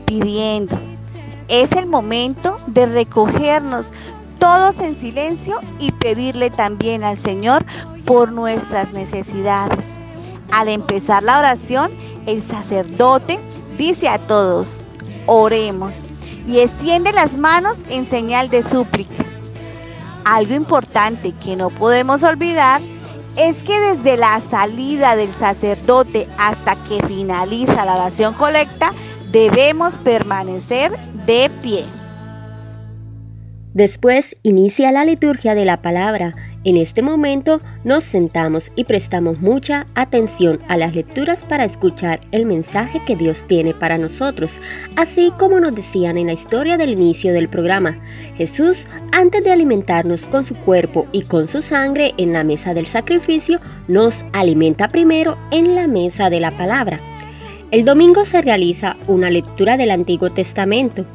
pidiendo. 0.05 0.79
Es 1.47 1.71
el 1.71 1.87
momento 1.87 2.59
de 2.67 2.85
recogernos 2.85 3.89
todos 4.37 4.77
en 4.77 4.95
silencio 4.95 5.59
y 5.79 5.91
pedirle 5.93 6.51
también 6.51 7.03
al 7.03 7.17
Señor 7.17 7.65
por 8.05 8.31
nuestras 8.31 8.93
necesidades. 8.93 9.83
Al 10.51 10.69
empezar 10.69 11.23
la 11.23 11.39
oración, 11.39 11.91
el 12.27 12.43
sacerdote 12.43 13.39
dice 13.79 14.07
a 14.07 14.19
todos, 14.19 14.79
oremos 15.25 16.05
y 16.47 16.59
extiende 16.59 17.11
las 17.13 17.37
manos 17.37 17.79
en 17.89 18.05
señal 18.05 18.49
de 18.49 18.63
súplica. 18.63 19.25
Algo 20.25 20.53
importante 20.53 21.33
que 21.33 21.55
no 21.55 21.69
podemos 21.69 22.23
olvidar 22.23 22.81
es 23.37 23.63
que 23.63 23.79
desde 23.79 24.17
la 24.17 24.39
salida 24.41 25.15
del 25.15 25.33
sacerdote 25.33 26.27
hasta 26.37 26.75
que 26.83 27.05
finaliza 27.07 27.85
la 27.85 27.95
oración 27.95 28.33
colecta, 28.33 28.93
debemos 29.31 29.97
permanecer 29.97 30.91
de 31.25 31.49
pie. 31.61 31.85
Después 33.73 34.35
inicia 34.43 34.91
la 34.91 35.05
liturgia 35.05 35.55
de 35.55 35.63
la 35.63 35.81
palabra 35.81 36.33
en 36.63 36.77
este 36.77 37.01
momento 37.01 37.59
nos 37.83 38.03
sentamos 38.03 38.71
y 38.75 38.83
prestamos 38.83 39.41
mucha 39.41 39.87
atención 39.95 40.59
a 40.67 40.77
las 40.77 40.93
lecturas 40.93 41.43
para 41.43 41.65
escuchar 41.65 42.19
el 42.31 42.45
mensaje 42.45 43.01
que 43.05 43.15
Dios 43.15 43.43
tiene 43.47 43.73
para 43.73 43.97
nosotros, 43.97 44.59
así 44.95 45.31
como 45.39 45.59
nos 45.59 45.73
decían 45.73 46.19
en 46.19 46.27
la 46.27 46.33
historia 46.33 46.77
del 46.77 46.91
inicio 46.91 47.33
del 47.33 47.49
programa. 47.49 47.95
Jesús, 48.35 48.85
antes 49.11 49.43
de 49.43 49.51
alimentarnos 49.51 50.27
con 50.27 50.43
su 50.43 50.55
cuerpo 50.55 51.07
y 51.11 51.23
con 51.23 51.47
su 51.47 51.63
sangre 51.63 52.13
en 52.17 52.33
la 52.33 52.43
mesa 52.43 52.75
del 52.75 52.85
sacrificio, 52.85 53.59
nos 53.87 54.23
alimenta 54.31 54.87
primero 54.87 55.37
en 55.49 55.75
la 55.75 55.87
mesa 55.87 56.29
de 56.29 56.39
la 56.41 56.51
palabra. 56.51 56.99
El 57.71 57.85
domingo 57.85 58.25
se 58.25 58.41
realiza 58.41 58.97
una 59.07 59.31
lectura 59.31 59.77
del 59.77 59.91
Antiguo 59.91 60.29
Testamento, 60.29 61.05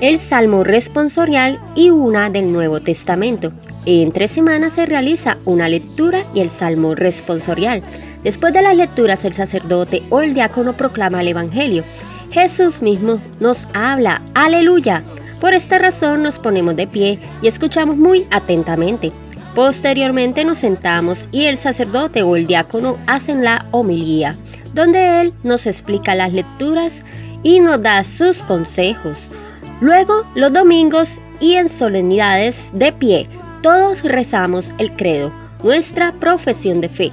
el 0.00 0.18
Salmo 0.18 0.64
responsorial 0.64 1.60
y 1.74 1.90
una 1.90 2.28
del 2.30 2.52
Nuevo 2.52 2.80
Testamento. 2.80 3.52
En 3.86 4.10
tres 4.10 4.32
semanas 4.32 4.72
se 4.72 4.84
realiza 4.84 5.38
una 5.44 5.68
lectura 5.68 6.24
y 6.34 6.40
el 6.40 6.50
salmo 6.50 6.96
responsorial. 6.96 7.84
Después 8.24 8.52
de 8.52 8.60
las 8.60 8.76
lecturas, 8.76 9.24
el 9.24 9.32
sacerdote 9.32 10.02
o 10.10 10.22
el 10.22 10.34
diácono 10.34 10.72
proclama 10.72 11.20
el 11.20 11.28
Evangelio. 11.28 11.84
Jesús 12.32 12.82
mismo 12.82 13.22
nos 13.38 13.68
habla. 13.74 14.20
Aleluya. 14.34 15.04
Por 15.40 15.54
esta 15.54 15.78
razón 15.78 16.24
nos 16.24 16.40
ponemos 16.40 16.74
de 16.74 16.88
pie 16.88 17.20
y 17.42 17.46
escuchamos 17.46 17.96
muy 17.96 18.26
atentamente. 18.32 19.12
Posteriormente 19.54 20.44
nos 20.44 20.58
sentamos 20.58 21.28
y 21.30 21.44
el 21.44 21.56
sacerdote 21.56 22.24
o 22.24 22.34
el 22.34 22.48
diácono 22.48 22.98
hacen 23.06 23.44
la 23.44 23.66
homilía, 23.70 24.34
donde 24.74 25.20
él 25.20 25.32
nos 25.44 25.64
explica 25.64 26.16
las 26.16 26.32
lecturas 26.32 27.02
y 27.44 27.60
nos 27.60 27.80
da 27.80 28.02
sus 28.02 28.42
consejos. 28.42 29.30
Luego, 29.80 30.26
los 30.34 30.52
domingos 30.52 31.20
y 31.38 31.54
en 31.54 31.68
solemnidades 31.68 32.72
de 32.74 32.92
pie, 32.92 33.28
todos 33.66 34.04
rezamos 34.04 34.72
el 34.78 34.92
credo, 34.92 35.32
nuestra 35.64 36.12
profesión 36.12 36.80
de 36.80 36.88
fe. 36.88 37.10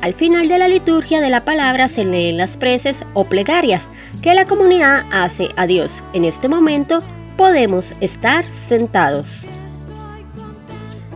Al 0.00 0.14
final 0.14 0.46
de 0.46 0.56
la 0.56 0.68
liturgia 0.68 1.20
de 1.20 1.28
la 1.28 1.44
palabra 1.44 1.88
se 1.88 2.04
leen 2.04 2.36
las 2.36 2.56
preces 2.56 3.04
o 3.14 3.24
plegarias 3.24 3.82
que 4.22 4.32
la 4.32 4.44
comunidad 4.44 5.06
hace 5.10 5.48
a 5.56 5.66
Dios. 5.66 6.04
En 6.12 6.24
este 6.24 6.48
momento 6.48 7.02
podemos 7.36 7.94
estar 8.00 8.48
sentados. 8.48 9.48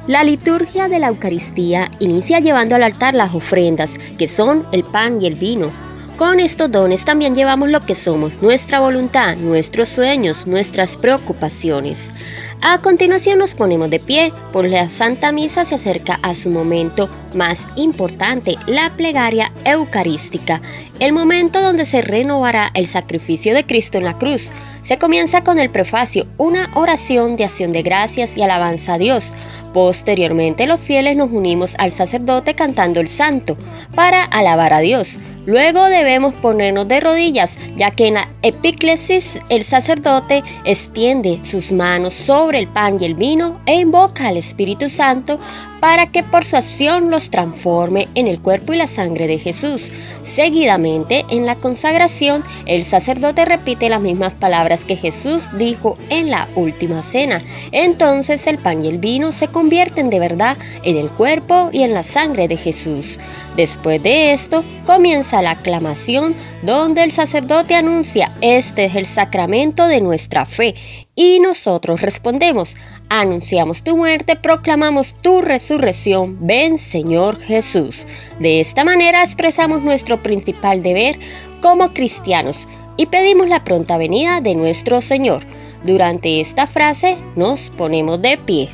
La 0.08 0.24
liturgia 0.24 0.88
de 0.88 0.98
la 0.98 1.10
Eucaristía 1.10 1.88
inicia 2.00 2.40
llevando 2.40 2.74
al 2.74 2.82
altar 2.82 3.14
las 3.14 3.36
ofrendas, 3.36 3.94
que 4.18 4.26
son 4.26 4.66
el 4.72 4.82
pan 4.82 5.20
y 5.20 5.28
el 5.28 5.36
vino. 5.36 5.70
Con 6.16 6.40
estos 6.40 6.72
dones 6.72 7.04
también 7.04 7.36
llevamos 7.36 7.70
lo 7.70 7.80
que 7.82 7.94
somos, 7.94 8.42
nuestra 8.42 8.80
voluntad, 8.80 9.36
nuestros 9.36 9.88
sueños, 9.88 10.48
nuestras 10.48 10.96
preocupaciones. 10.96 12.10
A 12.64 12.78
continuación 12.78 13.40
nos 13.40 13.56
ponemos 13.56 13.90
de 13.90 13.98
pie, 13.98 14.32
por 14.52 14.68
la 14.68 14.88
Santa 14.88 15.32
Misa 15.32 15.64
se 15.64 15.74
acerca 15.74 16.20
a 16.22 16.32
su 16.32 16.48
momento 16.48 17.10
más 17.34 17.66
importante, 17.74 18.54
la 18.68 18.96
plegaria 18.96 19.50
eucarística, 19.64 20.62
el 21.00 21.12
momento 21.12 21.60
donde 21.60 21.84
se 21.84 22.02
renovará 22.02 22.70
el 22.74 22.86
sacrificio 22.86 23.52
de 23.52 23.66
Cristo 23.66 23.98
en 23.98 24.04
la 24.04 24.16
cruz. 24.16 24.52
Se 24.82 24.96
comienza 24.96 25.42
con 25.42 25.58
el 25.58 25.70
prefacio, 25.70 26.28
una 26.38 26.70
oración 26.76 27.34
de 27.34 27.46
acción 27.46 27.72
de 27.72 27.82
gracias 27.82 28.36
y 28.36 28.42
alabanza 28.42 28.94
a 28.94 28.98
Dios. 28.98 29.34
Posteriormente 29.74 30.68
los 30.68 30.80
fieles 30.80 31.16
nos 31.16 31.32
unimos 31.32 31.74
al 31.80 31.90
sacerdote 31.90 32.54
cantando 32.54 33.00
el 33.00 33.08
santo 33.08 33.56
para 33.96 34.22
alabar 34.22 34.72
a 34.72 34.78
Dios. 34.78 35.18
Luego 35.44 35.84
debemos 35.86 36.34
ponernos 36.34 36.86
de 36.86 37.00
rodillas, 37.00 37.56
ya 37.76 37.90
que 37.90 38.06
en 38.06 38.14
la 38.14 38.28
epíclesis 38.42 39.40
el 39.48 39.64
sacerdote 39.64 40.44
extiende 40.64 41.40
sus 41.44 41.72
manos 41.72 42.14
sobre 42.14 42.60
el 42.60 42.68
pan 42.68 42.96
y 43.00 43.06
el 43.06 43.14
vino 43.14 43.60
e 43.66 43.80
invoca 43.80 44.28
al 44.28 44.36
Espíritu 44.36 44.88
Santo 44.88 45.40
para 45.82 46.06
que 46.06 46.22
por 46.22 46.44
su 46.44 46.56
acción 46.56 47.10
los 47.10 47.28
transforme 47.30 48.06
en 48.14 48.28
el 48.28 48.40
cuerpo 48.40 48.72
y 48.72 48.76
la 48.76 48.86
sangre 48.86 49.26
de 49.26 49.38
Jesús. 49.40 49.90
Seguidamente, 50.22 51.24
en 51.28 51.44
la 51.44 51.56
consagración, 51.56 52.44
el 52.66 52.84
sacerdote 52.84 53.44
repite 53.44 53.88
las 53.88 54.00
mismas 54.00 54.32
palabras 54.32 54.84
que 54.84 54.94
Jesús 54.94 55.42
dijo 55.58 55.98
en 56.08 56.30
la 56.30 56.48
última 56.54 57.02
cena. 57.02 57.42
Entonces 57.72 58.46
el 58.46 58.58
pan 58.58 58.84
y 58.84 58.88
el 58.90 58.98
vino 58.98 59.32
se 59.32 59.48
convierten 59.48 60.08
de 60.08 60.20
verdad 60.20 60.56
en 60.84 60.96
el 60.96 61.10
cuerpo 61.10 61.70
y 61.72 61.82
en 61.82 61.94
la 61.94 62.04
sangre 62.04 62.46
de 62.46 62.56
Jesús. 62.56 63.18
Después 63.56 64.00
de 64.04 64.32
esto, 64.32 64.62
comienza 64.86 65.42
la 65.42 65.50
aclamación 65.50 66.36
donde 66.62 67.02
el 67.02 67.10
sacerdote 67.10 67.74
anuncia, 67.74 68.30
este 68.40 68.84
es 68.84 68.94
el 68.94 69.06
sacramento 69.06 69.88
de 69.88 70.00
nuestra 70.00 70.46
fe. 70.46 70.76
Y 71.14 71.40
nosotros 71.40 72.00
respondemos, 72.00 72.74
anunciamos 73.10 73.82
tu 73.82 73.98
muerte, 73.98 74.34
proclamamos 74.34 75.14
tu 75.20 75.42
resurrección, 75.42 76.38
ven 76.40 76.78
Señor 76.78 77.38
Jesús. 77.38 78.06
De 78.40 78.60
esta 78.60 78.82
manera 78.82 79.22
expresamos 79.22 79.82
nuestro 79.82 80.22
principal 80.22 80.82
deber 80.82 81.18
como 81.60 81.92
cristianos 81.92 82.66
y 82.96 83.06
pedimos 83.06 83.46
la 83.48 83.62
pronta 83.62 83.98
venida 83.98 84.40
de 84.40 84.54
nuestro 84.54 85.02
Señor. 85.02 85.42
Durante 85.84 86.40
esta 86.40 86.66
frase 86.66 87.18
nos 87.36 87.68
ponemos 87.68 88.22
de 88.22 88.38
pie. 88.38 88.70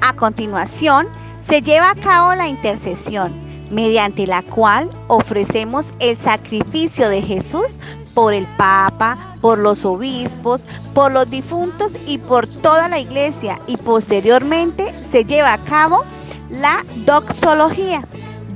A 0.00 0.14
continuación, 0.14 1.06
se 1.40 1.62
lleva 1.62 1.90
a 1.90 1.94
cabo 1.94 2.34
la 2.34 2.48
intercesión, 2.48 3.32
mediante 3.70 4.26
la 4.26 4.42
cual 4.42 4.90
ofrecemos 5.06 5.92
el 6.00 6.18
sacrificio 6.18 7.08
de 7.08 7.22
Jesús 7.22 7.78
por 8.20 8.34
el 8.34 8.46
Papa, 8.58 9.16
por 9.40 9.58
los 9.58 9.82
obispos, 9.82 10.66
por 10.92 11.10
los 11.10 11.30
difuntos 11.30 11.92
y 12.06 12.18
por 12.18 12.46
toda 12.46 12.86
la 12.86 12.98
iglesia. 12.98 13.58
Y 13.66 13.78
posteriormente 13.78 14.94
se 15.10 15.24
lleva 15.24 15.54
a 15.54 15.64
cabo 15.64 16.04
la 16.50 16.84
doxología, 17.06 18.02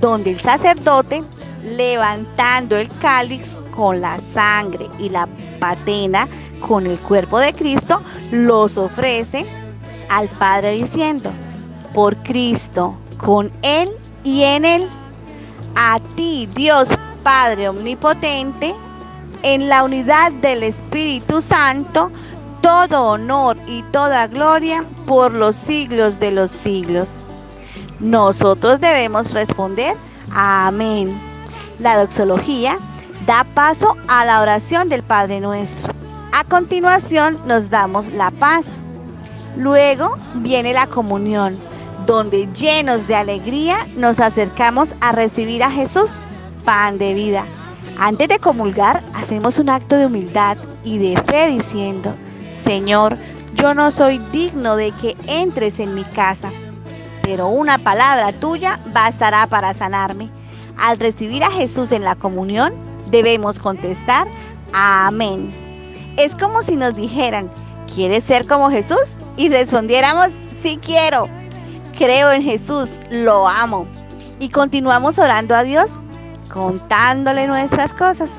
donde 0.02 0.32
el 0.32 0.40
sacerdote, 0.40 1.24
levantando 1.62 2.76
el 2.76 2.90
cáliz 2.98 3.56
con 3.74 4.02
la 4.02 4.20
sangre 4.34 4.86
y 4.98 5.08
la 5.08 5.26
patena 5.60 6.28
con 6.60 6.86
el 6.86 6.98
cuerpo 6.98 7.38
de 7.38 7.54
Cristo, 7.54 8.02
los 8.32 8.76
ofrece 8.76 9.46
al 10.10 10.28
Padre 10.28 10.72
diciendo, 10.72 11.32
por 11.94 12.14
Cristo, 12.16 12.94
con 13.16 13.50
Él 13.62 13.88
y 14.24 14.42
en 14.42 14.66
Él, 14.66 14.86
a 15.74 16.00
ti, 16.16 16.50
Dios 16.54 16.90
Padre 17.22 17.70
Omnipotente, 17.70 18.74
en 19.44 19.68
la 19.68 19.84
unidad 19.84 20.32
del 20.32 20.62
Espíritu 20.62 21.42
Santo, 21.42 22.10
todo 22.62 23.10
honor 23.10 23.58
y 23.68 23.82
toda 23.92 24.26
gloria 24.26 24.84
por 25.06 25.32
los 25.32 25.54
siglos 25.54 26.18
de 26.18 26.32
los 26.32 26.50
siglos. 26.50 27.18
Nosotros 28.00 28.80
debemos 28.80 29.34
responder 29.34 29.96
amén. 30.32 31.20
La 31.78 32.00
doxología 32.00 32.78
da 33.26 33.44
paso 33.54 33.96
a 34.08 34.24
la 34.24 34.40
oración 34.40 34.88
del 34.88 35.02
Padre 35.02 35.40
Nuestro. 35.40 35.92
A 36.32 36.42
continuación 36.44 37.38
nos 37.46 37.68
damos 37.68 38.08
la 38.08 38.30
paz. 38.30 38.64
Luego 39.58 40.16
viene 40.36 40.72
la 40.72 40.86
comunión, 40.86 41.60
donde 42.06 42.48
llenos 42.54 43.06
de 43.06 43.14
alegría 43.14 43.86
nos 43.96 44.20
acercamos 44.20 44.94
a 45.02 45.12
recibir 45.12 45.62
a 45.62 45.70
Jesús, 45.70 46.18
pan 46.64 46.96
de 46.96 47.12
vida. 47.12 47.44
Antes 47.98 48.28
de 48.28 48.38
comulgar, 48.38 49.04
hacemos 49.14 49.58
un 49.58 49.70
acto 49.70 49.96
de 49.96 50.06
humildad 50.06 50.56
y 50.82 50.98
de 50.98 51.20
fe 51.22 51.48
diciendo, 51.48 52.16
Señor, 52.56 53.16
yo 53.54 53.72
no 53.72 53.90
soy 53.92 54.18
digno 54.32 54.74
de 54.74 54.90
que 54.92 55.16
entres 55.26 55.78
en 55.78 55.94
mi 55.94 56.04
casa, 56.04 56.50
pero 57.22 57.48
una 57.48 57.78
palabra 57.78 58.32
tuya 58.32 58.80
bastará 58.92 59.46
para 59.46 59.74
sanarme. 59.74 60.28
Al 60.76 60.98
recibir 60.98 61.44
a 61.44 61.50
Jesús 61.50 61.92
en 61.92 62.02
la 62.02 62.16
comunión, 62.16 62.74
debemos 63.10 63.60
contestar, 63.60 64.26
Amén. 64.72 65.54
Es 66.16 66.34
como 66.34 66.62
si 66.62 66.74
nos 66.74 66.96
dijeran, 66.96 67.48
¿quieres 67.94 68.24
ser 68.24 68.44
como 68.46 68.70
Jesús? 68.70 69.04
Y 69.36 69.48
respondiéramos, 69.48 70.30
sí 70.62 70.80
quiero. 70.82 71.28
Creo 71.96 72.32
en 72.32 72.42
Jesús, 72.42 72.90
lo 73.10 73.46
amo. 73.46 73.86
Y 74.40 74.48
continuamos 74.48 75.20
orando 75.20 75.54
a 75.54 75.62
Dios 75.62 75.92
contándole 76.54 77.48
nuestras 77.48 77.92
cosas, 77.92 78.30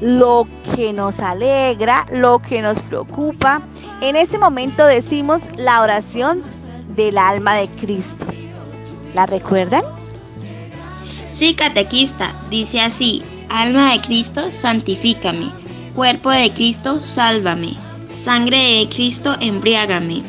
lo 0.00 0.48
que 0.74 0.92
nos 0.92 1.20
alegra, 1.20 2.04
lo 2.10 2.40
que 2.40 2.60
nos 2.60 2.82
preocupa. 2.82 3.62
En 4.00 4.16
este 4.16 4.38
momento 4.38 4.84
decimos 4.84 5.50
la 5.56 5.80
oración 5.80 6.42
del 6.96 7.16
alma 7.16 7.54
de 7.54 7.68
Cristo. 7.68 8.26
¿La 9.14 9.26
recuerdan? 9.26 9.84
Sí, 11.32 11.54
catequista, 11.54 12.34
dice 12.50 12.80
así, 12.80 13.22
alma 13.48 13.92
de 13.92 14.00
Cristo, 14.00 14.50
santifícame, 14.50 15.52
cuerpo 15.94 16.30
de 16.30 16.52
Cristo, 16.52 16.98
sálvame, 16.98 17.76
sangre 18.24 18.58
de 18.58 18.88
Cristo, 18.92 19.36
embriágame, 19.40 20.22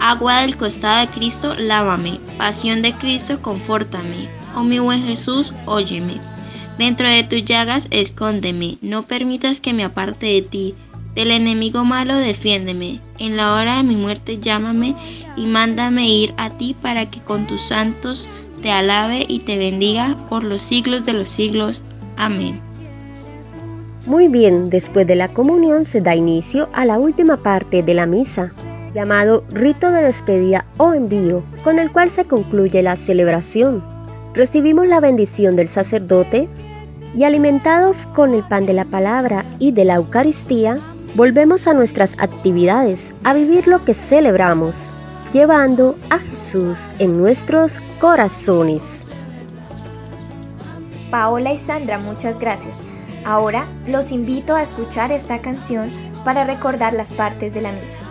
agua 0.00 0.40
del 0.40 0.56
costado 0.56 1.06
de 1.06 1.12
Cristo, 1.12 1.54
lávame, 1.56 2.20
pasión 2.38 2.80
de 2.80 2.94
Cristo, 2.94 3.40
confórtame, 3.42 4.28
oh 4.56 4.64
mi 4.64 4.78
buen 4.78 5.02
Jesús, 5.02 5.52
óyeme. 5.66 6.35
Dentro 6.78 7.08
de 7.08 7.24
tus 7.24 7.44
llagas 7.44 7.88
escóndeme, 7.90 8.78
no 8.82 9.06
permitas 9.06 9.60
que 9.60 9.72
me 9.72 9.84
aparte 9.84 10.26
de 10.26 10.42
ti. 10.42 10.74
Del 11.14 11.30
enemigo 11.30 11.84
malo 11.84 12.16
defiéndeme. 12.16 13.00
En 13.18 13.38
la 13.38 13.54
hora 13.54 13.78
de 13.78 13.82
mi 13.82 13.96
muerte 13.96 14.38
llámame 14.38 14.94
y 15.36 15.46
mándame 15.46 16.06
ir 16.08 16.34
a 16.36 16.50
ti 16.50 16.76
para 16.82 17.10
que 17.10 17.20
con 17.20 17.46
tus 17.46 17.62
santos 17.62 18.28
te 18.60 18.70
alabe 18.70 19.24
y 19.26 19.40
te 19.40 19.56
bendiga 19.56 20.16
por 20.28 20.44
los 20.44 20.62
siglos 20.62 21.06
de 21.06 21.14
los 21.14 21.30
siglos. 21.30 21.82
Amén. 22.16 22.60
Muy 24.04 24.28
bien, 24.28 24.68
después 24.68 25.06
de 25.06 25.16
la 25.16 25.28
comunión 25.28 25.86
se 25.86 26.02
da 26.02 26.14
inicio 26.14 26.68
a 26.74 26.84
la 26.84 26.98
última 26.98 27.38
parte 27.38 27.82
de 27.82 27.94
la 27.94 28.06
misa, 28.06 28.52
llamado 28.92 29.44
rito 29.50 29.90
de 29.90 30.02
despedida 30.02 30.66
o 30.76 30.92
envío, 30.92 31.42
con 31.64 31.78
el 31.78 31.90
cual 31.90 32.10
se 32.10 32.26
concluye 32.26 32.82
la 32.82 32.96
celebración. 32.96 33.82
Recibimos 34.34 34.86
la 34.86 35.00
bendición 35.00 35.56
del 35.56 35.68
sacerdote 35.68 36.48
y 37.16 37.24
alimentados 37.24 38.06
con 38.08 38.34
el 38.34 38.44
pan 38.44 38.66
de 38.66 38.74
la 38.74 38.84
palabra 38.84 39.46
y 39.58 39.72
de 39.72 39.86
la 39.86 39.94
Eucaristía, 39.94 40.76
volvemos 41.14 41.66
a 41.66 41.72
nuestras 41.72 42.12
actividades, 42.18 43.14
a 43.24 43.32
vivir 43.32 43.66
lo 43.66 43.84
que 43.84 43.94
celebramos, 43.94 44.92
llevando 45.32 45.96
a 46.10 46.18
Jesús 46.18 46.90
en 46.98 47.16
nuestros 47.16 47.80
corazones. 47.98 49.06
Paola 51.10 51.54
y 51.54 51.58
Sandra, 51.58 51.98
muchas 51.98 52.38
gracias. 52.38 52.76
Ahora 53.24 53.66
los 53.88 54.12
invito 54.12 54.54
a 54.54 54.62
escuchar 54.62 55.10
esta 55.10 55.40
canción 55.40 55.90
para 56.22 56.44
recordar 56.44 56.92
las 56.92 57.14
partes 57.14 57.54
de 57.54 57.62
la 57.62 57.72
misa. 57.72 58.05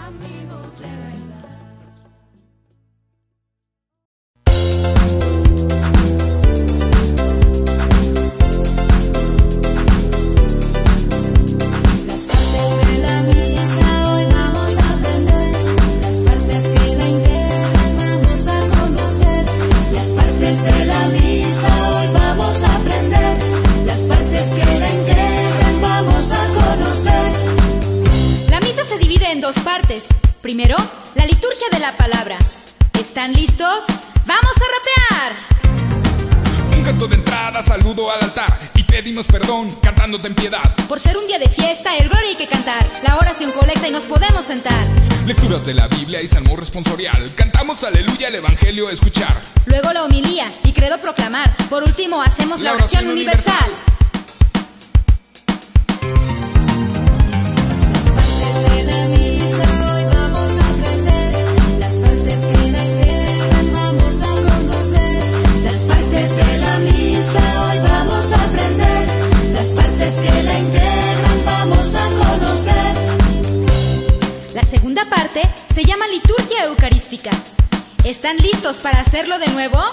Cantándote 39.81 40.27
en 40.27 40.35
piedad. 40.35 40.75
Por 40.87 40.99
ser 40.99 41.17
un 41.17 41.27
día 41.27 41.39
de 41.39 41.49
fiesta, 41.49 41.95
el 41.97 42.09
gloria 42.09 42.29
hay 42.29 42.35
que 42.35 42.47
cantar. 42.47 42.89
La 43.03 43.17
oración 43.17 43.51
colecta 43.51 43.87
y 43.87 43.91
nos 43.91 44.03
podemos 44.03 44.45
sentar. 44.45 44.85
Lecturas 45.25 45.65
de 45.65 45.73
la 45.73 45.87
Biblia 45.87 46.21
y 46.21 46.27
salmo 46.27 46.55
responsorial. 46.55 47.33
Cantamos 47.35 47.83
aleluya, 47.83 48.27
el 48.27 48.35
evangelio 48.35 48.87
a 48.87 48.91
escuchar. 48.91 49.35
Luego 49.65 49.91
la 49.93 50.03
homilía 50.03 50.49
y 50.63 50.71
credo 50.73 50.99
proclamar. 50.99 51.55
Por 51.69 51.83
último, 51.83 52.21
hacemos 52.21 52.59
la, 52.59 52.71
La 52.71 52.75
oración, 52.75 53.05
oración 53.05 53.11
universal. 53.11 53.94
Segunda 74.95 75.13
parte 75.13 75.41
se 75.73 75.83
llama 75.83 76.07
liturgia 76.07 76.63
eucarística. 76.63 77.31
¿Están 78.05 78.37
listos 78.37 78.79
para 78.79 79.01
hacerlo 79.01 79.37
de 79.39 79.47
nuevo? 79.49 79.83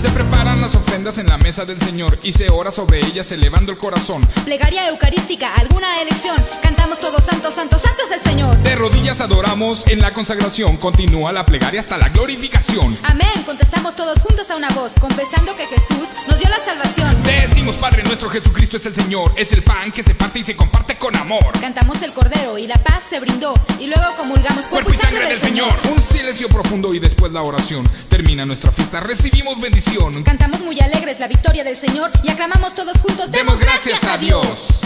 Se 0.00 0.08
preparan 0.08 0.58
las 0.62 0.74
ofrendas 0.74 1.18
en 1.18 1.26
la 1.26 1.36
mesa 1.36 1.66
del 1.66 1.78
Señor 1.78 2.18
y 2.22 2.32
se 2.32 2.48
ora 2.48 2.72
sobre 2.72 3.00
ellas 3.00 3.30
elevando 3.32 3.70
el 3.70 3.76
corazón. 3.76 4.26
Plegaria 4.46 4.88
eucarística, 4.88 5.52
alguna 5.56 6.00
elección. 6.00 6.42
Cantamos 6.62 6.98
todos 7.00 7.22
santo, 7.22 7.52
santo, 7.52 7.78
santo 7.78 8.04
es 8.08 8.16
el 8.16 8.20
Señor. 8.22 8.56
De 8.62 8.76
rodillas 8.76 9.20
adoramos 9.20 9.86
en 9.88 10.00
la 10.00 10.14
consagración. 10.14 10.78
Continúa 10.78 11.32
la 11.32 11.44
plegaria 11.44 11.80
hasta 11.80 11.98
la 11.98 12.08
glorificación. 12.08 12.96
Amén, 13.02 13.42
contestamos 13.44 13.94
todos 13.94 14.22
juntos 14.22 14.50
a 14.50 14.56
una 14.56 14.70
voz, 14.70 14.92
confesando 14.98 15.54
que 15.54 15.66
Jesús 15.66 16.08
nos 16.26 16.38
dio 16.38 16.48
la 16.48 16.64
salvación. 16.64 17.22
Decimos 17.22 17.76
Padre 17.76 18.02
nuestro 18.04 18.30
Jesucristo 18.30 18.78
es 18.78 18.86
el 18.86 18.94
Señor, 18.94 19.34
es 19.36 19.52
el 19.52 19.62
pan 19.62 19.90
que 19.92 20.02
se 20.02 20.14
parte 20.14 20.38
y 20.38 20.44
se 20.44 20.56
comparte 20.56 20.96
con 20.96 21.14
amor. 21.14 21.52
Cantamos 21.60 22.00
el 22.00 22.14
Cordero 22.14 22.56
y 22.56 22.66
la 22.66 22.82
paz 22.82 23.02
se 23.10 23.20
brindó, 23.20 23.52
y 23.78 23.86
luego 23.86 24.16
comulgamos 24.16 24.66
cuerpo, 24.66 24.94
y 24.94 24.96
sangre, 24.96 25.28
del 25.28 25.40
Señor. 25.40 25.74
Un 25.92 26.00
silencio 26.00 26.48
profundo 26.48 26.94
y 26.94 27.00
después 27.00 27.32
la 27.32 27.42
oración. 27.42 27.86
Termina 28.08 28.46
nuestra 28.46 28.72
fiesta, 28.72 29.00
recibimos 29.00 29.60
bendición. 29.60 29.89
Cantamos 30.24 30.60
muy 30.60 30.78
alegres 30.78 31.18
la 31.18 31.26
victoria 31.26 31.64
del 31.64 31.74
Señor 31.74 32.12
y 32.22 32.30
aclamamos 32.30 32.76
todos 32.76 32.96
juntos. 33.00 33.32
Demos 33.32 33.58
gracias 33.58 34.04
a 34.04 34.16
Dios. 34.18 34.80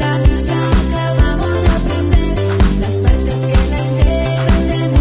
La 0.00 0.18
misa 0.18 0.56
acabamos 0.82 1.62
de 1.62 1.68
aprender, 1.68 2.34
las 2.80 2.90
partes 2.90 3.34
que 3.36 3.54
la 3.70 3.78
integran 3.84 4.92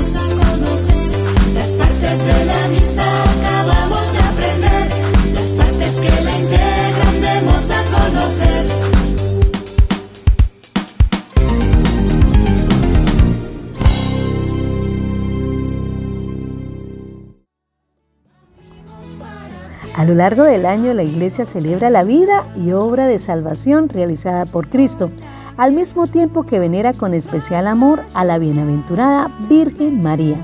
A 20.02 20.04
lo 20.04 20.16
largo 20.16 20.42
del 20.46 20.66
año 20.66 20.96
la 20.96 21.04
iglesia 21.04 21.46
celebra 21.46 21.92
la 21.92 22.04
vida 22.04 22.44
y 22.58 22.72
obra 22.72 23.06
de 23.06 23.20
salvación 23.20 23.88
realizada 23.88 24.48
por 24.48 24.68
Cristo, 24.68 25.12
al 25.58 25.74
mismo 25.74 26.08
tiempo 26.08 26.42
que 26.42 26.58
venera 26.58 26.94
con 26.94 27.14
especial 27.14 27.68
amor 27.68 28.02
a 28.16 28.26
la 28.26 28.40
bienaventurada 28.40 29.30
Virgen 29.48 30.02
María. 30.02 30.38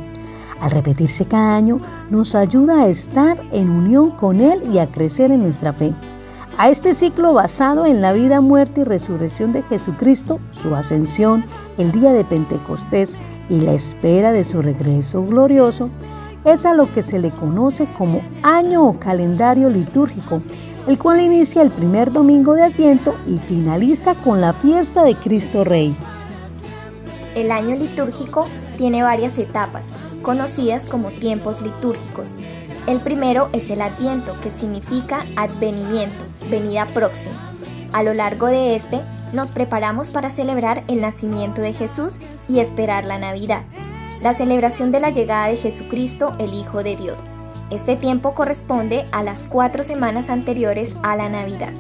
Al 0.62 0.70
repetirse 0.70 1.26
cada 1.26 1.56
año, 1.56 1.80
nos 2.12 2.36
ayuda 2.36 2.84
a 2.84 2.88
estar 2.88 3.42
en 3.52 3.72
unión 3.72 4.12
con 4.12 4.42
Él 4.42 4.62
y 4.72 4.78
a 4.78 4.92
crecer 4.92 5.32
en 5.32 5.42
nuestra 5.42 5.74
fe. 5.74 5.92
A 6.60 6.70
este 6.70 6.94
ciclo 6.94 7.34
basado 7.34 7.88
en 7.88 8.00
la 8.00 8.14
vida, 8.14 8.42
muerte 8.42 8.82
y 8.82 8.84
resurrección 8.84 9.54
de 9.54 9.64
Jesucristo, 9.64 10.40
su 10.52 10.76
ascensión, 10.76 11.46
el 11.80 11.92
día 11.92 12.14
de 12.14 12.24
Pentecostés 12.26 13.18
y 13.50 13.62
la 13.62 13.74
espera 13.74 14.32
de 14.32 14.44
su 14.44 14.62
regreso 14.62 15.24
glorioso, 15.24 15.90
es 16.52 16.66
a 16.66 16.74
lo 16.74 16.92
que 16.92 17.02
se 17.02 17.20
le 17.20 17.32
conoce 17.32 17.88
como 17.98 18.22
año 18.44 18.86
o 18.86 19.00
calendario 19.00 19.70
litúrgico, 19.70 20.42
el 20.88 20.98
cual 20.98 21.20
inicia 21.20 21.62
el 21.62 21.72
primer 21.72 22.12
domingo 22.12 22.54
de 22.54 22.64
Adviento 22.64 23.16
y 23.28 23.38
finaliza 23.38 24.16
con 24.16 24.40
la 24.40 24.54
fiesta 24.54 25.04
de 25.04 25.16
Cristo 25.16 25.64
Rey. 25.64 25.96
El 27.36 27.52
año 27.52 27.76
litúrgico 27.76 28.48
tiene 28.78 29.04
varias 29.04 29.38
etapas, 29.38 29.92
conocidas 30.22 30.86
como 30.86 31.12
tiempos 31.12 31.62
litúrgicos. 31.62 32.36
El 32.88 33.02
primero 33.02 33.50
es 33.52 33.70
el 33.70 33.82
Adviento, 33.82 34.40
que 34.42 34.50
significa 34.50 35.26
advenimiento, 35.36 36.26
venida 36.50 36.86
próxima. 36.86 37.54
A 37.92 38.02
lo 38.04 38.14
largo 38.14 38.48
de 38.48 38.76
este, 38.76 39.02
nos 39.34 39.52
preparamos 39.52 40.10
para 40.10 40.30
celebrar 40.30 40.84
el 40.88 41.02
nacimiento 41.02 41.62
de 41.62 41.74
Jesús 41.74 42.20
y 42.48 42.60
esperar 42.60 43.06
la 43.06 43.20
Navidad, 43.20 43.64
la 44.22 44.34
celebración 44.34 44.92
de 44.92 45.00
la 45.00 45.10
llegada 45.10 45.48
de 45.48 45.56
Jesucristo, 45.56 46.34
el 46.40 46.54
Hijo 46.54 46.84
de 46.84 46.96
Dios. 46.96 47.18
Este 47.70 47.96
tiempo 47.96 48.34
corresponde 48.34 49.06
a 49.12 49.24
las 49.24 49.46
cuatro 49.46 49.84
semanas 49.84 50.30
anteriores 50.30 50.96
a 51.04 51.16
la 51.16 51.30
Navidad. 51.30 51.74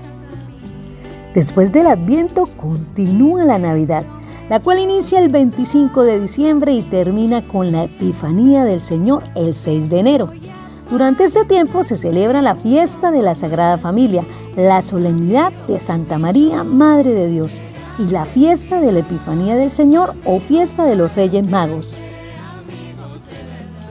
Después 1.33 1.71
del 1.71 1.87
Adviento 1.87 2.47
continúa 2.57 3.45
la 3.45 3.57
Navidad, 3.57 4.05
la 4.49 4.59
cual 4.59 4.79
inicia 4.79 5.19
el 5.19 5.29
25 5.29 6.03
de 6.03 6.19
diciembre 6.19 6.73
y 6.73 6.81
termina 6.81 7.47
con 7.47 7.71
la 7.71 7.83
Epifanía 7.83 8.63
del 8.63 8.81
Señor 8.81 9.23
el 9.35 9.55
6 9.55 9.89
de 9.89 9.99
enero. 9.99 10.31
Durante 10.89 11.25
este 11.25 11.43
tiempo 11.43 11.83
se 11.83 11.97
celebra 11.97 12.41
la 12.41 12.55
fiesta 12.55 13.11
de 13.11 13.21
la 13.21 13.35
Sagrada 13.35 13.77
Familia, 13.77 14.23
la 14.55 14.81
solemnidad 14.81 15.51
de 15.67 15.79
Santa 15.79 16.17
María, 16.17 16.63
Madre 16.63 17.11
de 17.11 17.29
Dios, 17.29 17.61
y 17.99 18.05
la 18.05 18.25
fiesta 18.25 18.79
de 18.79 18.91
la 18.91 18.99
Epifanía 18.99 19.55
del 19.55 19.69
Señor 19.69 20.15
o 20.23 20.39
fiesta 20.39 20.85
de 20.85 20.95
los 20.95 21.13
Reyes 21.15 21.47
Magos. 21.49 22.01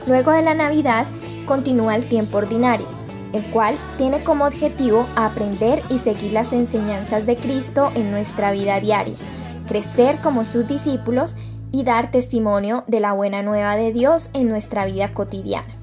Luego 0.07 0.31
de 0.31 0.41
la 0.41 0.53
Navidad 0.53 1.05
continúa 1.45 1.95
el 1.95 2.07
tiempo 2.07 2.37
ordinario, 2.37 2.87
el 3.33 3.43
cual 3.51 3.75
tiene 3.97 4.23
como 4.23 4.45
objetivo 4.45 5.05
aprender 5.15 5.83
y 5.89 5.99
seguir 5.99 6.31
las 6.31 6.53
enseñanzas 6.53 7.25
de 7.25 7.35
Cristo 7.35 7.91
en 7.93 8.11
nuestra 8.11 8.51
vida 8.51 8.79
diaria, 8.79 9.15
crecer 9.67 10.19
como 10.21 10.45
sus 10.45 10.65
discípulos 10.65 11.35
y 11.73 11.83
dar 11.83 12.09
testimonio 12.09 12.85
de 12.87 13.01
la 13.01 13.11
buena 13.11 13.41
nueva 13.41 13.75
de 13.75 13.91
Dios 13.91 14.29
en 14.33 14.47
nuestra 14.47 14.85
vida 14.85 15.13
cotidiana. 15.13 15.75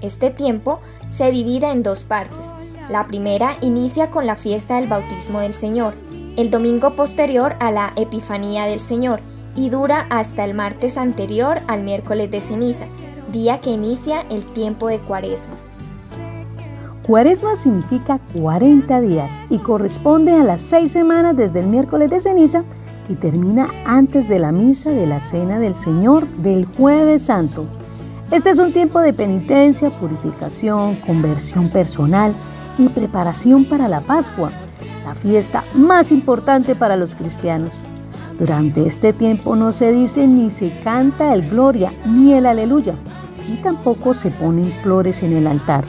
Este 0.00 0.30
tiempo 0.30 0.80
se 1.10 1.32
divide 1.32 1.70
en 1.70 1.82
dos 1.82 2.04
partes. 2.04 2.46
La 2.88 3.08
primera 3.08 3.56
inicia 3.60 4.10
con 4.10 4.26
la 4.26 4.36
fiesta 4.36 4.76
del 4.76 4.88
bautismo 4.88 5.40
del 5.40 5.54
Señor, 5.54 5.94
el 6.36 6.50
domingo 6.50 6.94
posterior 6.94 7.56
a 7.58 7.72
la 7.72 7.92
Epifanía 7.96 8.66
del 8.66 8.80
Señor 8.80 9.20
y 9.56 9.70
dura 9.70 10.06
hasta 10.10 10.44
el 10.44 10.54
martes 10.54 10.96
anterior 10.96 11.60
al 11.66 11.82
miércoles 11.82 12.30
de 12.30 12.40
ceniza, 12.40 12.86
día 13.34 13.60
que 13.60 13.70
inicia 13.70 14.20
el 14.30 14.46
tiempo 14.46 14.86
de 14.86 15.00
Cuaresma. 15.00 15.56
Cuaresma 17.04 17.56
significa 17.56 18.20
40 18.40 19.00
días 19.00 19.40
y 19.50 19.58
corresponde 19.58 20.32
a 20.32 20.44
las 20.44 20.60
seis 20.60 20.92
semanas 20.92 21.36
desde 21.36 21.60
el 21.60 21.66
miércoles 21.66 22.10
de 22.10 22.20
ceniza 22.20 22.62
y 23.08 23.16
termina 23.16 23.66
antes 23.84 24.28
de 24.28 24.38
la 24.38 24.52
misa 24.52 24.90
de 24.90 25.06
la 25.06 25.18
Cena 25.18 25.58
del 25.58 25.74
Señor 25.74 26.28
del 26.28 26.64
jueves 26.64 27.22
santo. 27.22 27.66
Este 28.30 28.50
es 28.50 28.58
un 28.60 28.72
tiempo 28.72 29.00
de 29.00 29.12
penitencia, 29.12 29.90
purificación, 29.90 31.00
conversión 31.00 31.68
personal 31.70 32.34
y 32.78 32.88
preparación 32.88 33.64
para 33.64 33.88
la 33.88 34.00
Pascua, 34.00 34.50
la 35.04 35.14
fiesta 35.14 35.64
más 35.74 36.12
importante 36.12 36.76
para 36.76 36.96
los 36.96 37.16
cristianos. 37.16 37.82
Durante 38.38 38.86
este 38.86 39.12
tiempo 39.12 39.56
no 39.56 39.72
se 39.72 39.92
dice 39.92 40.26
ni 40.26 40.50
se 40.50 40.80
canta 40.80 41.34
el 41.34 41.50
gloria 41.50 41.92
ni 42.06 42.32
el 42.32 42.46
aleluya, 42.46 42.94
y 43.48 43.56
tampoco 43.56 44.14
se 44.14 44.30
ponen 44.30 44.72
flores 44.82 45.22
en 45.22 45.32
el 45.32 45.46
altar. 45.46 45.84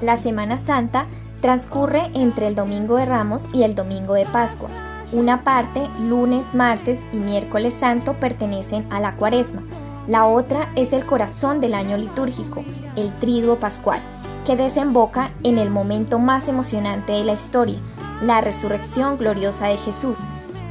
La 0.00 0.16
Semana 0.16 0.58
Santa 0.58 1.06
transcurre 1.40 2.10
entre 2.14 2.46
el 2.46 2.54
Domingo 2.54 2.96
de 2.96 3.06
Ramos 3.06 3.46
y 3.52 3.62
el 3.62 3.74
Domingo 3.74 4.14
de 4.14 4.26
Pascua. 4.26 4.70
Una 5.12 5.42
parte, 5.42 5.88
lunes, 6.00 6.54
martes 6.54 7.04
y 7.12 7.16
miércoles 7.16 7.74
santo, 7.74 8.14
pertenecen 8.14 8.86
a 8.90 9.00
la 9.00 9.16
cuaresma. 9.16 9.62
La 10.06 10.26
otra 10.26 10.68
es 10.76 10.92
el 10.92 11.04
corazón 11.04 11.60
del 11.60 11.74
año 11.74 11.96
litúrgico, 11.96 12.64
el 12.96 13.12
triduo 13.18 13.58
pascual, 13.58 14.00
que 14.46 14.56
desemboca 14.56 15.32
en 15.42 15.58
el 15.58 15.70
momento 15.70 16.18
más 16.18 16.48
emocionante 16.48 17.12
de 17.12 17.24
la 17.24 17.32
historia, 17.32 17.78
la 18.22 18.40
resurrección 18.40 19.18
gloriosa 19.18 19.68
de 19.68 19.76
Jesús, 19.76 20.18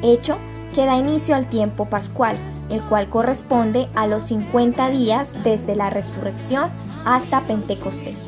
hecho 0.02 0.38
que 0.74 0.86
da 0.86 0.98
inicio 0.98 1.36
al 1.36 1.48
tiempo 1.48 1.86
pascual, 1.86 2.38
el 2.70 2.82
cual 2.82 3.10
corresponde 3.10 3.90
a 3.96 4.08
los 4.08 4.24
50 4.24 4.90
días 4.90 5.32
desde 5.44 5.76
la 5.76 5.90
resurrección 5.90 6.70
hasta 7.06 7.48
Pentecostés. 7.48 8.24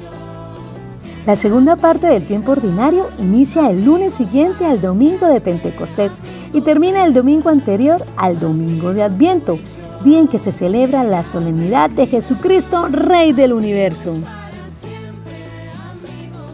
La 1.26 1.36
segunda 1.36 1.76
parte 1.76 2.08
del 2.08 2.26
tiempo 2.26 2.54
ordinario 2.54 3.08
inicia 3.20 3.70
el 3.70 3.86
lunes 3.86 4.14
siguiente 4.14 4.66
al 4.66 4.82
domingo 4.82 5.28
de 5.28 5.40
Pentecostés 5.40 6.20
y 6.52 6.62
termina 6.62 7.06
el 7.06 7.14
domingo 7.14 7.50
anterior 7.50 8.04
al 8.18 8.40
domingo 8.40 8.92
de 8.94 9.04
Adviento, 9.04 9.60
día 10.04 10.20
en 10.20 10.28
que 10.28 10.40
se 10.40 10.52
celebra 10.52 11.04
la 11.04 11.24
solemnidad 11.24 11.92
de 11.92 12.08
Jesucristo, 12.08 12.88
Rey 12.88 13.34
del 13.34 13.54
universo. 13.54 14.16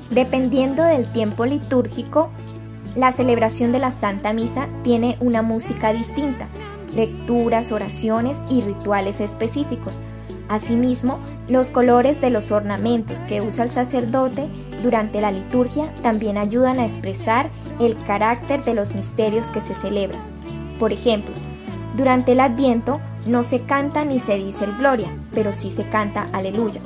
Dependiendo 0.10 0.84
del 0.84 1.08
tiempo 1.08 1.46
litúrgico, 1.46 2.30
la 2.98 3.12
celebración 3.12 3.72
de 3.72 3.80
la 3.80 3.92
Santa 3.92 4.34
Misa 4.34 4.68
tiene 4.84 5.18
una 5.20 5.44
música 5.44 5.94
distinta, 5.94 6.48
lecturas, 6.96 7.72
oraciones 7.72 8.42
y 8.50 8.62
rituales 8.62 9.22
específicos. 9.22 10.02
Asimismo, 10.50 11.20
los 11.48 11.70
colores 11.70 12.20
de 12.22 12.32
los 12.32 12.52
ornamentos 12.52 13.20
que 13.20 13.42
usa 13.42 13.66
el 13.66 13.70
sacerdote 13.70 14.48
durante 14.82 15.22
la 15.22 15.32
liturgia 15.32 15.94
también 16.02 16.40
ayudan 16.40 16.80
a 16.80 16.86
expresar 16.86 17.52
el 17.80 17.96
carácter 18.06 18.64
de 18.64 18.74
los 18.74 18.96
misterios 18.96 19.52
que 19.52 19.62
se 19.62 19.76
celebran. 19.76 20.22
Por 20.80 20.92
ejemplo, 20.92 21.36
durante 21.96 22.32
el 22.32 22.40
Adviento 22.40 23.00
no 23.28 23.44
se 23.44 23.62
canta 23.62 24.06
ni 24.06 24.20
se 24.20 24.38
dice 24.38 24.66
el 24.66 24.76
Gloria, 24.76 25.16
pero 25.34 25.54
sí 25.54 25.70
se 25.70 25.88
canta 25.88 26.28
Aleluya. 26.34 26.82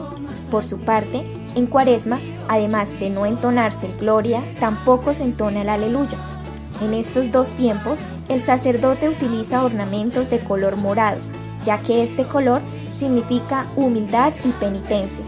Por 0.49 0.63
su 0.63 0.79
parte, 0.79 1.23
en 1.55 1.67
Cuaresma, 1.67 2.19
además 2.47 2.91
de 2.99 3.09
no 3.09 3.25
entonarse 3.25 3.87
el 3.87 3.97
Gloria, 3.97 4.43
tampoco 4.59 5.13
se 5.13 5.23
entona 5.23 5.61
el 5.61 5.69
Aleluya. 5.69 6.17
En 6.81 6.93
estos 6.93 7.31
dos 7.31 7.49
tiempos, 7.51 7.99
el 8.29 8.41
sacerdote 8.41 9.09
utiliza 9.09 9.63
ornamentos 9.63 10.29
de 10.29 10.39
color 10.39 10.77
morado, 10.77 11.19
ya 11.65 11.81
que 11.81 12.03
este 12.03 12.27
color 12.27 12.61
significa 12.95 13.67
humildad 13.75 14.33
y 14.43 14.51
penitencia. 14.53 15.25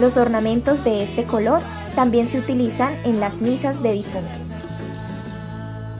Los 0.00 0.16
ornamentos 0.16 0.84
de 0.84 1.02
este 1.02 1.24
color 1.24 1.60
también 1.94 2.26
se 2.26 2.38
utilizan 2.38 2.94
en 3.04 3.20
las 3.20 3.40
misas 3.40 3.82
de 3.82 3.92
difuntos. 3.92 4.60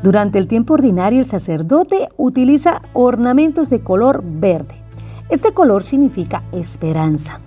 Durante 0.02 0.38
el 0.38 0.48
tiempo 0.48 0.74
ordinario 0.74 1.20
el 1.20 1.24
sacerdote 1.24 2.08
utiliza 2.16 2.82
ornamentos 2.92 3.68
de 3.68 3.80
color 3.80 4.22
verde. 4.22 4.74
Este 5.30 5.54
color 5.54 5.82
significa 5.82 6.42
esperanza. 6.52 7.40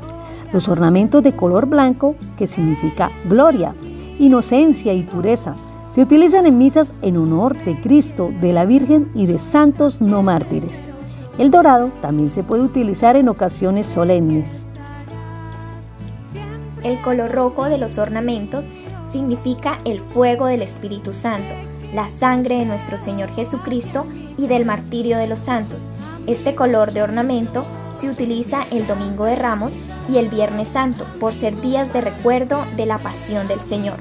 Los 0.54 0.70
ornamentos 0.70 1.24
de 1.24 1.36
color 1.36 1.66
blanco, 1.66 2.16
que 2.38 2.48
significa 2.48 3.12
gloria, 3.26 3.76
inocencia 4.20 4.94
y 4.94 5.04
pureza, 5.04 5.56
se 5.90 6.02
utilizan 6.02 6.46
en 6.46 6.58
misas 6.58 6.94
en 7.02 7.18
honor 7.18 7.58
de 7.64 7.80
Cristo, 7.80 8.32
de 8.42 8.54
la 8.54 8.66
Virgen 8.66 9.10
y 9.14 9.26
de 9.26 9.40
santos 9.40 10.02
no 10.02 10.24
mártires. 10.24 10.90
El 11.38 11.52
dorado 11.52 11.92
también 12.02 12.30
se 12.30 12.44
puede 12.44 12.64
utilizar 12.64 13.16
en 13.16 13.30
ocasiones 13.30 13.86
solemnes. 13.86 14.66
El 16.84 17.02
color 17.02 17.32
rojo 17.32 17.66
de 17.66 17.78
los 17.78 17.98
ornamentos 17.98 18.66
significa 19.12 19.78
el 19.86 20.00
fuego 20.00 20.48
del 20.48 20.62
Espíritu 20.62 21.12
Santo, 21.12 21.54
la 21.94 22.08
sangre 22.08 22.58
de 22.60 22.66
nuestro 22.66 22.98
Señor 22.98 23.32
Jesucristo 23.32 24.06
y 24.38 24.48
del 24.48 24.66
martirio 24.66 25.18
de 25.18 25.28
los 25.28 25.40
santos. 25.40 25.86
Este 26.26 26.56
color 26.56 26.92
de 26.92 27.02
ornamento 27.02 27.66
se 27.98 28.10
utiliza 28.10 28.62
el 28.72 28.86
Domingo 28.86 29.26
de 29.26 29.36
Ramos 29.36 29.76
y 30.08 30.18
el 30.18 30.30
Viernes 30.30 30.68
Santo 30.68 31.06
por 31.20 31.34
ser 31.34 31.60
días 31.62 31.92
de 31.94 32.02
recuerdo 32.02 32.64
de 32.76 32.86
la 32.86 33.00
pasión 33.00 33.48
del 33.48 33.60
Señor. 33.60 33.98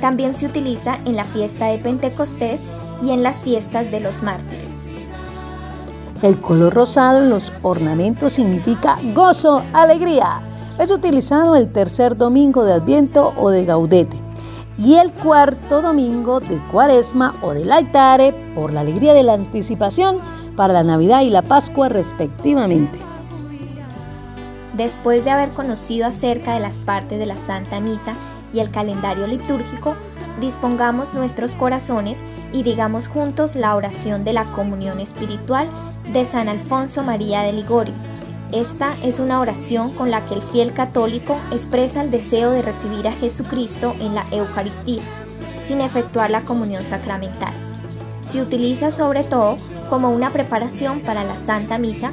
También 0.00 0.34
se 0.34 0.46
utiliza 0.46 0.98
en 1.04 1.16
la 1.16 1.24
fiesta 1.24 1.66
de 1.66 1.78
Pentecostés 1.78 2.62
y 3.02 3.10
en 3.10 3.22
las 3.22 3.42
fiestas 3.42 3.90
de 3.90 4.00
los 4.00 4.22
mártires. 4.22 4.72
El 6.22 6.40
color 6.40 6.74
rosado 6.74 7.18
en 7.18 7.28
los 7.28 7.52
ornamentos 7.60 8.32
significa 8.32 8.98
gozo, 9.14 9.62
alegría. 9.74 10.40
Es 10.78 10.90
utilizado 10.90 11.56
el 11.56 11.70
tercer 11.70 12.16
domingo 12.16 12.64
de 12.64 12.72
Adviento 12.72 13.34
o 13.36 13.50
de 13.50 13.66
Gaudete 13.66 14.16
y 14.78 14.94
el 14.94 15.12
cuarto 15.12 15.82
domingo 15.82 16.40
de 16.40 16.58
Cuaresma 16.70 17.34
o 17.42 17.52
de 17.52 17.64
Laetare 17.64 18.32
por 18.54 18.72
la 18.72 18.80
alegría 18.80 19.12
de 19.14 19.22
la 19.22 19.34
anticipación 19.34 20.18
para 20.56 20.72
la 20.72 20.84
Navidad 20.84 21.20
y 21.22 21.30
la 21.30 21.42
Pascua 21.42 21.88
respectivamente. 21.88 22.98
Después 24.76 25.24
de 25.24 25.30
haber 25.30 25.50
conocido 25.50 26.06
acerca 26.06 26.52
de 26.52 26.60
las 26.60 26.74
partes 26.74 27.18
de 27.18 27.24
la 27.24 27.38
Santa 27.38 27.80
Misa 27.80 28.14
y 28.52 28.60
el 28.60 28.70
calendario 28.70 29.26
litúrgico, 29.26 29.96
dispongamos 30.38 31.14
nuestros 31.14 31.54
corazones 31.54 32.20
y 32.52 32.62
digamos 32.62 33.08
juntos 33.08 33.56
la 33.56 33.74
oración 33.74 34.22
de 34.22 34.34
la 34.34 34.44
comunión 34.44 35.00
espiritual 35.00 35.66
de 36.12 36.26
San 36.26 36.50
Alfonso 36.50 37.02
María 37.02 37.40
de 37.40 37.54
Ligorio. 37.54 37.94
Esta 38.52 38.94
es 39.02 39.18
una 39.18 39.40
oración 39.40 39.94
con 39.94 40.10
la 40.10 40.26
que 40.26 40.34
el 40.34 40.42
fiel 40.42 40.74
católico 40.74 41.40
expresa 41.52 42.02
el 42.02 42.10
deseo 42.10 42.50
de 42.50 42.60
recibir 42.60 43.08
a 43.08 43.12
Jesucristo 43.12 43.96
en 43.98 44.14
la 44.14 44.26
Eucaristía, 44.30 45.02
sin 45.64 45.80
efectuar 45.80 46.30
la 46.30 46.42
comunión 46.42 46.84
sacramental. 46.84 47.52
Se 48.20 48.42
utiliza 48.42 48.90
sobre 48.90 49.24
todo 49.24 49.56
como 49.88 50.10
una 50.10 50.30
preparación 50.30 51.00
para 51.00 51.24
la 51.24 51.36
Santa 51.36 51.78
Misa 51.78 52.12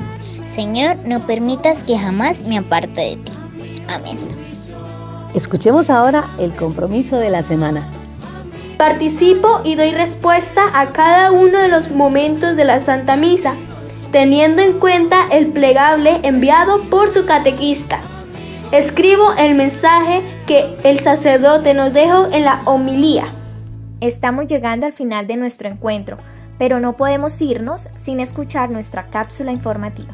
Señor, 0.51 0.97
no 1.05 1.21
permitas 1.21 1.81
que 1.81 1.97
jamás 1.97 2.41
me 2.41 2.57
aparte 2.57 2.99
de 2.99 3.15
ti. 3.15 3.31
Amén. 3.87 4.17
Escuchemos 5.33 5.89
ahora 5.89 6.29
el 6.39 6.53
compromiso 6.53 7.15
de 7.15 7.29
la 7.29 7.41
semana. 7.41 7.87
Participo 8.77 9.61
y 9.63 9.75
doy 9.75 9.91
respuesta 9.91 10.61
a 10.73 10.91
cada 10.91 11.31
uno 11.31 11.57
de 11.57 11.69
los 11.69 11.91
momentos 11.91 12.57
de 12.57 12.65
la 12.65 12.81
Santa 12.81 13.15
Misa, 13.15 13.55
teniendo 14.11 14.61
en 14.61 14.77
cuenta 14.77 15.25
el 15.31 15.47
plegable 15.47 16.19
enviado 16.23 16.81
por 16.89 17.13
su 17.13 17.25
catequista. 17.25 18.01
Escribo 18.73 19.31
el 19.37 19.55
mensaje 19.55 20.21
que 20.47 20.75
el 20.83 20.99
sacerdote 20.99 21.73
nos 21.73 21.93
dejó 21.93 22.25
en 22.25 22.43
la 22.43 22.59
homilía. 22.65 23.23
Estamos 24.01 24.47
llegando 24.47 24.85
al 24.85 24.91
final 24.91 25.27
de 25.27 25.37
nuestro 25.37 25.69
encuentro, 25.69 26.17
pero 26.59 26.81
no 26.81 26.97
podemos 26.97 27.41
irnos 27.41 27.87
sin 27.95 28.19
escuchar 28.19 28.69
nuestra 28.69 29.05
cápsula 29.05 29.53
informativa. 29.53 30.13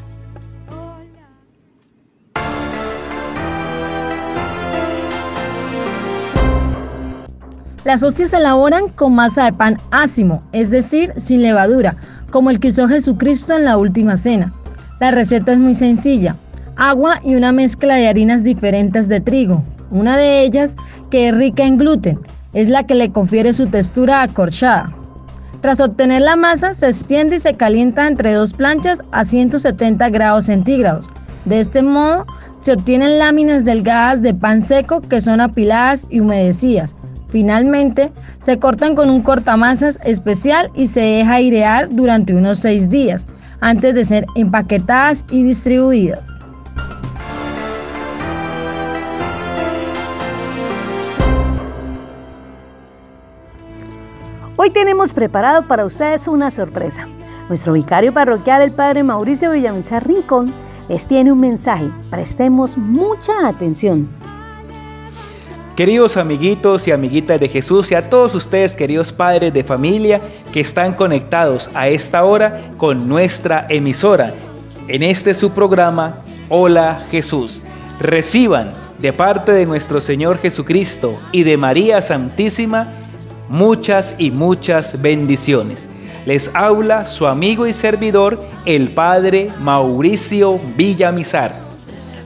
Las 7.88 8.02
hostias 8.02 8.28
se 8.28 8.36
elaboran 8.36 8.90
con 8.90 9.14
masa 9.14 9.46
de 9.46 9.54
pan 9.54 9.78
ácimo, 9.90 10.42
es 10.52 10.70
decir, 10.70 11.14
sin 11.16 11.40
levadura, 11.40 11.96
como 12.30 12.50
el 12.50 12.60
que 12.60 12.68
usó 12.68 12.86
Jesucristo 12.86 13.56
en 13.56 13.64
la 13.64 13.78
última 13.78 14.16
cena. 14.16 14.52
La 15.00 15.10
receta 15.10 15.52
es 15.52 15.58
muy 15.58 15.74
sencilla, 15.74 16.36
agua 16.76 17.18
y 17.24 17.34
una 17.34 17.50
mezcla 17.50 17.94
de 17.94 18.06
harinas 18.06 18.44
diferentes 18.44 19.08
de 19.08 19.20
trigo. 19.20 19.64
Una 19.90 20.18
de 20.18 20.42
ellas, 20.42 20.76
que 21.10 21.28
es 21.28 21.34
rica 21.34 21.64
en 21.64 21.78
gluten, 21.78 22.20
es 22.52 22.68
la 22.68 22.86
que 22.86 22.94
le 22.94 23.10
confiere 23.10 23.54
su 23.54 23.68
textura 23.68 24.20
acorchada. 24.20 24.94
Tras 25.62 25.80
obtener 25.80 26.20
la 26.20 26.36
masa, 26.36 26.74
se 26.74 26.88
extiende 26.88 27.36
y 27.36 27.38
se 27.38 27.54
calienta 27.54 28.06
entre 28.06 28.34
dos 28.34 28.52
planchas 28.52 29.00
a 29.12 29.24
170 29.24 30.10
grados 30.10 30.44
centígrados. 30.44 31.08
De 31.46 31.58
este 31.58 31.80
modo, 31.80 32.26
se 32.60 32.74
obtienen 32.74 33.18
láminas 33.18 33.64
delgadas 33.64 34.20
de 34.20 34.34
pan 34.34 34.60
seco 34.60 35.00
que 35.00 35.22
son 35.22 35.40
apiladas 35.40 36.06
y 36.10 36.20
humedecidas. 36.20 36.94
Finalmente, 37.28 38.10
se 38.38 38.58
cortan 38.58 38.94
con 38.94 39.10
un 39.10 39.22
cortamasas 39.22 39.98
especial 40.02 40.70
y 40.74 40.86
se 40.86 41.00
deja 41.00 41.34
airear 41.34 41.90
durante 41.90 42.34
unos 42.34 42.58
6 42.60 42.88
días 42.88 43.26
antes 43.60 43.94
de 43.94 44.04
ser 44.04 44.26
empaquetadas 44.34 45.24
y 45.30 45.42
distribuidas. 45.42 46.40
Hoy 54.56 54.70
tenemos 54.70 55.14
preparado 55.14 55.68
para 55.68 55.84
ustedes 55.84 56.26
una 56.26 56.50
sorpresa. 56.50 57.06
Nuestro 57.48 57.74
vicario 57.74 58.12
parroquial, 58.12 58.62
el 58.62 58.72
Padre 58.72 59.02
Mauricio 59.02 59.52
Villamizar 59.52 60.06
Rincón, 60.06 60.52
les 60.88 61.06
tiene 61.06 61.30
un 61.30 61.40
mensaje. 61.40 61.90
Prestemos 62.10 62.76
mucha 62.76 63.46
atención. 63.46 64.08
Queridos 65.78 66.16
amiguitos 66.16 66.88
y 66.88 66.90
amiguitas 66.90 67.38
de 67.38 67.48
Jesús 67.48 67.92
y 67.92 67.94
a 67.94 68.10
todos 68.10 68.34
ustedes, 68.34 68.74
queridos 68.74 69.12
padres 69.12 69.54
de 69.54 69.62
familia 69.62 70.20
que 70.52 70.58
están 70.58 70.92
conectados 70.92 71.70
a 71.72 71.86
esta 71.86 72.24
hora 72.24 72.72
con 72.76 73.08
nuestra 73.08 73.64
emisora, 73.68 74.34
en 74.88 75.04
este 75.04 75.34
su 75.34 75.52
programa, 75.52 76.16
Hola 76.48 77.06
Jesús. 77.12 77.60
Reciban 78.00 78.72
de 78.98 79.12
parte 79.12 79.52
de 79.52 79.66
nuestro 79.66 80.00
Señor 80.00 80.38
Jesucristo 80.38 81.16
y 81.30 81.44
de 81.44 81.56
María 81.56 82.02
Santísima 82.02 82.88
muchas 83.48 84.16
y 84.18 84.32
muchas 84.32 85.00
bendiciones. 85.00 85.88
Les 86.26 86.52
habla 86.56 87.06
su 87.06 87.28
amigo 87.28 87.68
y 87.68 87.72
servidor, 87.72 88.42
el 88.64 88.88
Padre 88.88 89.52
Mauricio 89.60 90.58
Villamizar, 90.76 91.54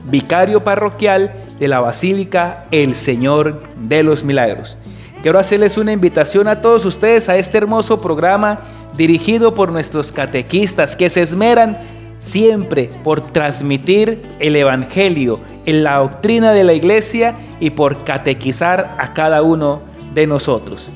vicario 0.09 0.63
parroquial 0.63 1.42
de 1.63 1.69
la 1.69 1.79
Basílica 1.79 2.65
El 2.71 2.93
Señor 2.93 3.63
de 3.77 4.03
los 4.03 4.25
Milagros. 4.25 4.77
Quiero 5.21 5.39
hacerles 5.39 5.77
una 5.77 5.93
invitación 5.93 6.49
a 6.49 6.59
todos 6.59 6.83
ustedes 6.83 7.29
a 7.29 7.37
este 7.37 7.57
hermoso 7.57 8.01
programa 8.01 8.59
dirigido 8.97 9.55
por 9.55 9.71
nuestros 9.71 10.11
catequistas 10.11 10.97
que 10.97 11.09
se 11.09 11.21
esmeran 11.21 11.79
siempre 12.19 12.89
por 13.05 13.21
transmitir 13.31 14.23
el 14.39 14.57
Evangelio 14.57 15.39
en 15.65 15.85
la 15.85 15.99
doctrina 15.99 16.51
de 16.51 16.65
la 16.65 16.73
iglesia 16.73 17.35
y 17.61 17.69
por 17.69 18.03
catequizar 18.03 18.97
a 18.99 19.13
cada 19.13 19.41
uno 19.41 19.79
de 20.13 20.27
nosotros. 20.27 20.89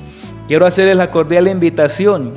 Quiero 0.49 0.65
hacerles 0.65 0.97
la 0.97 1.11
cordial 1.11 1.47
invitación 1.47 2.33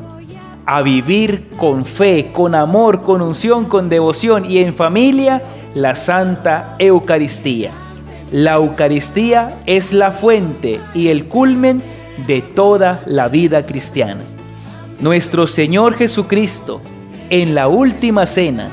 a 0.66 0.82
vivir 0.82 1.48
con 1.56 1.84
fe, 1.84 2.30
con 2.32 2.54
amor, 2.54 3.02
con 3.02 3.22
unción, 3.22 3.64
con 3.64 3.88
devoción 3.88 4.48
y 4.48 4.58
en 4.58 4.76
familia 4.76 5.42
la 5.74 5.96
Santa 5.96 6.76
Eucaristía. 6.78 7.72
La 8.32 8.54
Eucaristía 8.54 9.58
es 9.66 9.92
la 9.92 10.12
fuente 10.12 10.78
y 10.94 11.08
el 11.08 11.24
culmen 11.24 11.82
de 12.26 12.42
toda 12.42 13.02
la 13.06 13.28
vida 13.28 13.66
cristiana. 13.66 14.22
nuestro 15.00 15.46
Señor 15.46 15.94
Jesucristo, 15.94 16.80
en 17.30 17.54
la 17.54 17.68
última 17.68 18.26
cena, 18.26 18.68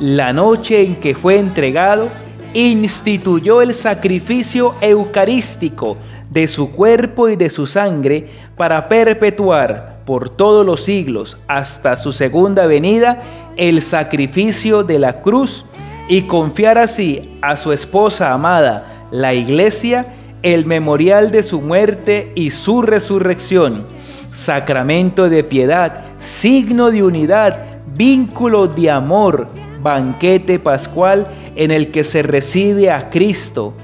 la 0.00 0.32
noche 0.32 0.80
en 0.80 0.96
que 0.96 1.14
fue 1.14 1.38
entregado, 1.38 2.08
instituyó 2.54 3.62
el 3.62 3.74
sacrificio 3.74 4.74
eucarístico 4.80 5.96
de 6.30 6.48
su 6.48 6.70
cuerpo 6.72 7.28
y 7.28 7.36
de 7.36 7.50
su 7.50 7.66
sangre 7.66 8.28
para 8.56 8.88
perpetuar 8.88 10.02
por 10.06 10.30
todos 10.30 10.64
los 10.64 10.84
siglos 10.84 11.36
hasta 11.48 11.96
su 11.96 12.12
segunda 12.12 12.66
venida 12.66 13.22
el 13.56 13.82
sacrificio 13.82 14.84
de 14.84 14.98
la 14.98 15.20
cruz 15.20 15.64
y 16.08 16.22
confiar 16.22 16.78
así 16.78 17.38
a 17.42 17.56
su 17.56 17.72
esposa 17.72 18.32
amada, 18.32 18.91
la 19.12 19.34
iglesia, 19.34 20.06
el 20.42 20.66
memorial 20.66 21.30
de 21.30 21.44
su 21.44 21.60
muerte 21.60 22.32
y 22.34 22.50
su 22.50 22.82
resurrección, 22.82 23.84
sacramento 24.32 25.28
de 25.28 25.44
piedad, 25.44 26.06
signo 26.18 26.90
de 26.90 27.04
unidad, 27.04 27.64
vínculo 27.94 28.66
de 28.66 28.90
amor, 28.90 29.46
banquete 29.82 30.58
pascual 30.58 31.26
en 31.54 31.70
el 31.70 31.92
que 31.92 32.02
se 32.02 32.22
recibe 32.22 32.90
a 32.90 33.10
Cristo 33.10 33.74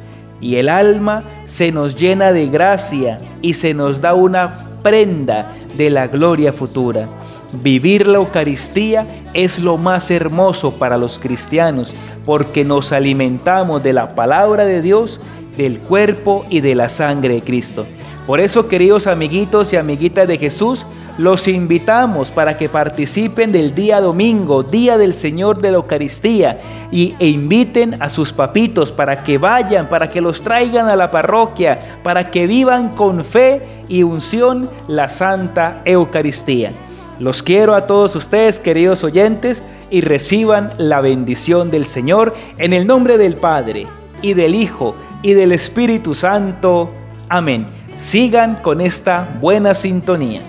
y 0.41 0.57
el 0.57 0.69
alma 0.69 1.23
se 1.47 1.73
nos 1.73 1.95
llena 1.95 2.33
de 2.33 2.47
gracia 2.47 3.21
y 3.43 3.55
se 3.55 3.75
nos 3.75 4.01
da 4.01 4.15
una 4.15 4.67
prenda 4.83 5.55
de 5.77 5.91
la 5.91 6.07
gloria 6.07 6.53
futura. 6.53 7.07
Vivir 7.53 8.07
la 8.07 8.19
Eucaristía 8.19 9.07
es 9.33 9.59
lo 9.59 9.79
más 9.79 10.11
hermoso 10.11 10.75
para 10.75 10.99
los 10.99 11.19
cristianos 11.19 11.95
porque 12.27 12.63
nos 12.63 12.93
alimentamos 12.93 13.83
de 13.83 13.95
la 13.95 14.15
palabra 14.15 14.67
de 14.67 14.83
Dios, 14.83 15.19
del 15.57 15.81
cuerpo 15.81 16.45
y 16.51 16.61
de 16.61 16.75
la 16.75 16.91
sangre 16.91 17.35
de 17.37 17.43
Cristo. 17.43 17.87
Por 18.27 18.41
eso, 18.41 18.69
queridos 18.69 19.07
amiguitos 19.07 19.73
y 19.73 19.77
amiguitas 19.77 20.29
de 20.29 20.37
Jesús, 20.37 20.85
los 21.17 21.49
invitamos 21.49 22.31
para 22.31 22.59
que 22.59 22.69
participen 22.69 23.51
del 23.51 23.75
día 23.75 24.03
domingo, 24.03 24.63
día 24.63 24.99
del 24.99 25.15
Señor 25.15 25.59
de 25.63 25.71
la 25.71 25.79
Eucaristía, 25.79 26.61
y, 26.93 27.15
e 27.19 27.29
inviten 27.29 28.01
a 28.03 28.11
sus 28.11 28.31
papitos 28.33 28.93
para 28.93 29.25
que 29.25 29.39
vayan, 29.39 29.89
para 29.89 30.11
que 30.11 30.21
los 30.21 30.43
traigan 30.43 30.89
a 30.89 30.97
la 30.97 31.11
parroquia, 31.11 31.81
para 32.03 32.31
que 32.31 32.47
vivan 32.47 32.91
con 32.91 33.25
fe 33.25 33.63
y 33.89 34.03
unción 34.03 34.69
la 34.87 35.09
Santa 35.09 35.81
Eucaristía. 35.87 36.73
Los 37.19 37.43
quiero 37.43 37.75
a 37.75 37.87
todos 37.87 38.15
ustedes, 38.15 38.61
queridos 38.61 39.03
oyentes, 39.03 39.63
y 39.91 40.03
reciban 40.03 40.73
la 40.79 41.01
bendición 41.01 41.71
del 41.71 41.85
Señor 41.85 42.35
en 42.59 42.73
el 42.73 42.87
nombre 42.87 43.19
del 43.19 43.37
Padre, 43.37 43.87
y 44.23 44.35
del 44.35 44.55
Hijo, 44.55 44.95
y 45.23 45.35
del 45.35 45.53
Espíritu 45.53 46.15
Santo. 46.15 46.91
Amén. 47.29 47.67
Sigan 47.99 48.63
con 48.63 48.81
esta 48.81 49.37
buena 49.41 49.75
sintonía. 49.75 50.43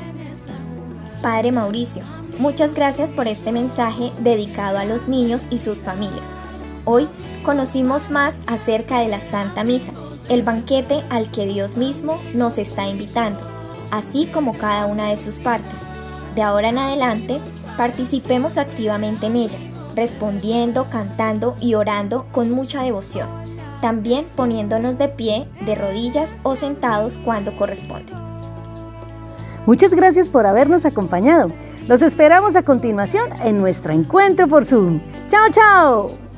Padre 1.23 1.51
Mauricio, 1.51 2.03
muchas 2.37 2.75
gracias 2.75 3.11
por 3.11 3.27
este 3.27 3.51
mensaje 3.51 4.11
dedicado 4.19 4.77
a 4.77 4.85
los 4.85 5.07
niños 5.07 5.47
y 5.49 5.57
sus 5.57 5.79
familias. 5.79 6.29
Hoy 6.85 7.09
conocimos 7.43 8.11
más 8.11 8.37
acerca 8.45 8.99
de 8.99 9.07
la 9.07 9.19
Santa 9.19 9.63
Misa, 9.63 9.91
el 10.29 10.43
banquete 10.43 11.03
al 11.09 11.31
que 11.31 11.47
Dios 11.47 11.77
mismo 11.77 12.21
nos 12.35 12.59
está 12.59 12.87
invitando, 12.87 13.39
así 13.89 14.27
como 14.27 14.55
cada 14.55 14.85
una 14.85 15.09
de 15.09 15.17
sus 15.17 15.35
partes. 15.35 15.81
De 16.39 16.43
ahora 16.43 16.69
en 16.69 16.77
adelante, 16.77 17.41
participemos 17.75 18.57
activamente 18.57 19.25
en 19.25 19.35
ella, 19.35 19.59
respondiendo, 19.93 20.89
cantando 20.89 21.57
y 21.59 21.73
orando 21.73 22.27
con 22.31 22.49
mucha 22.49 22.81
devoción 22.81 23.27
también 23.81 24.25
poniéndonos 24.37 24.97
de 24.97 25.09
pie, 25.09 25.49
de 25.65 25.75
rodillas 25.75 26.37
o 26.43 26.55
sentados 26.55 27.17
cuando 27.17 27.55
corresponde. 27.57 28.13
Muchas 29.65 29.93
gracias 29.93 30.29
por 30.29 30.45
habernos 30.45 30.85
acompañado. 30.85 31.51
Los 31.89 32.01
esperamos 32.01 32.55
a 32.55 32.63
continuación 32.63 33.29
en 33.43 33.57
nuestro 33.57 33.93
encuentro 33.93 34.47
por 34.47 34.63
Zoom. 34.63 35.01
¡Chao, 35.27 35.49
chao! 35.51 36.28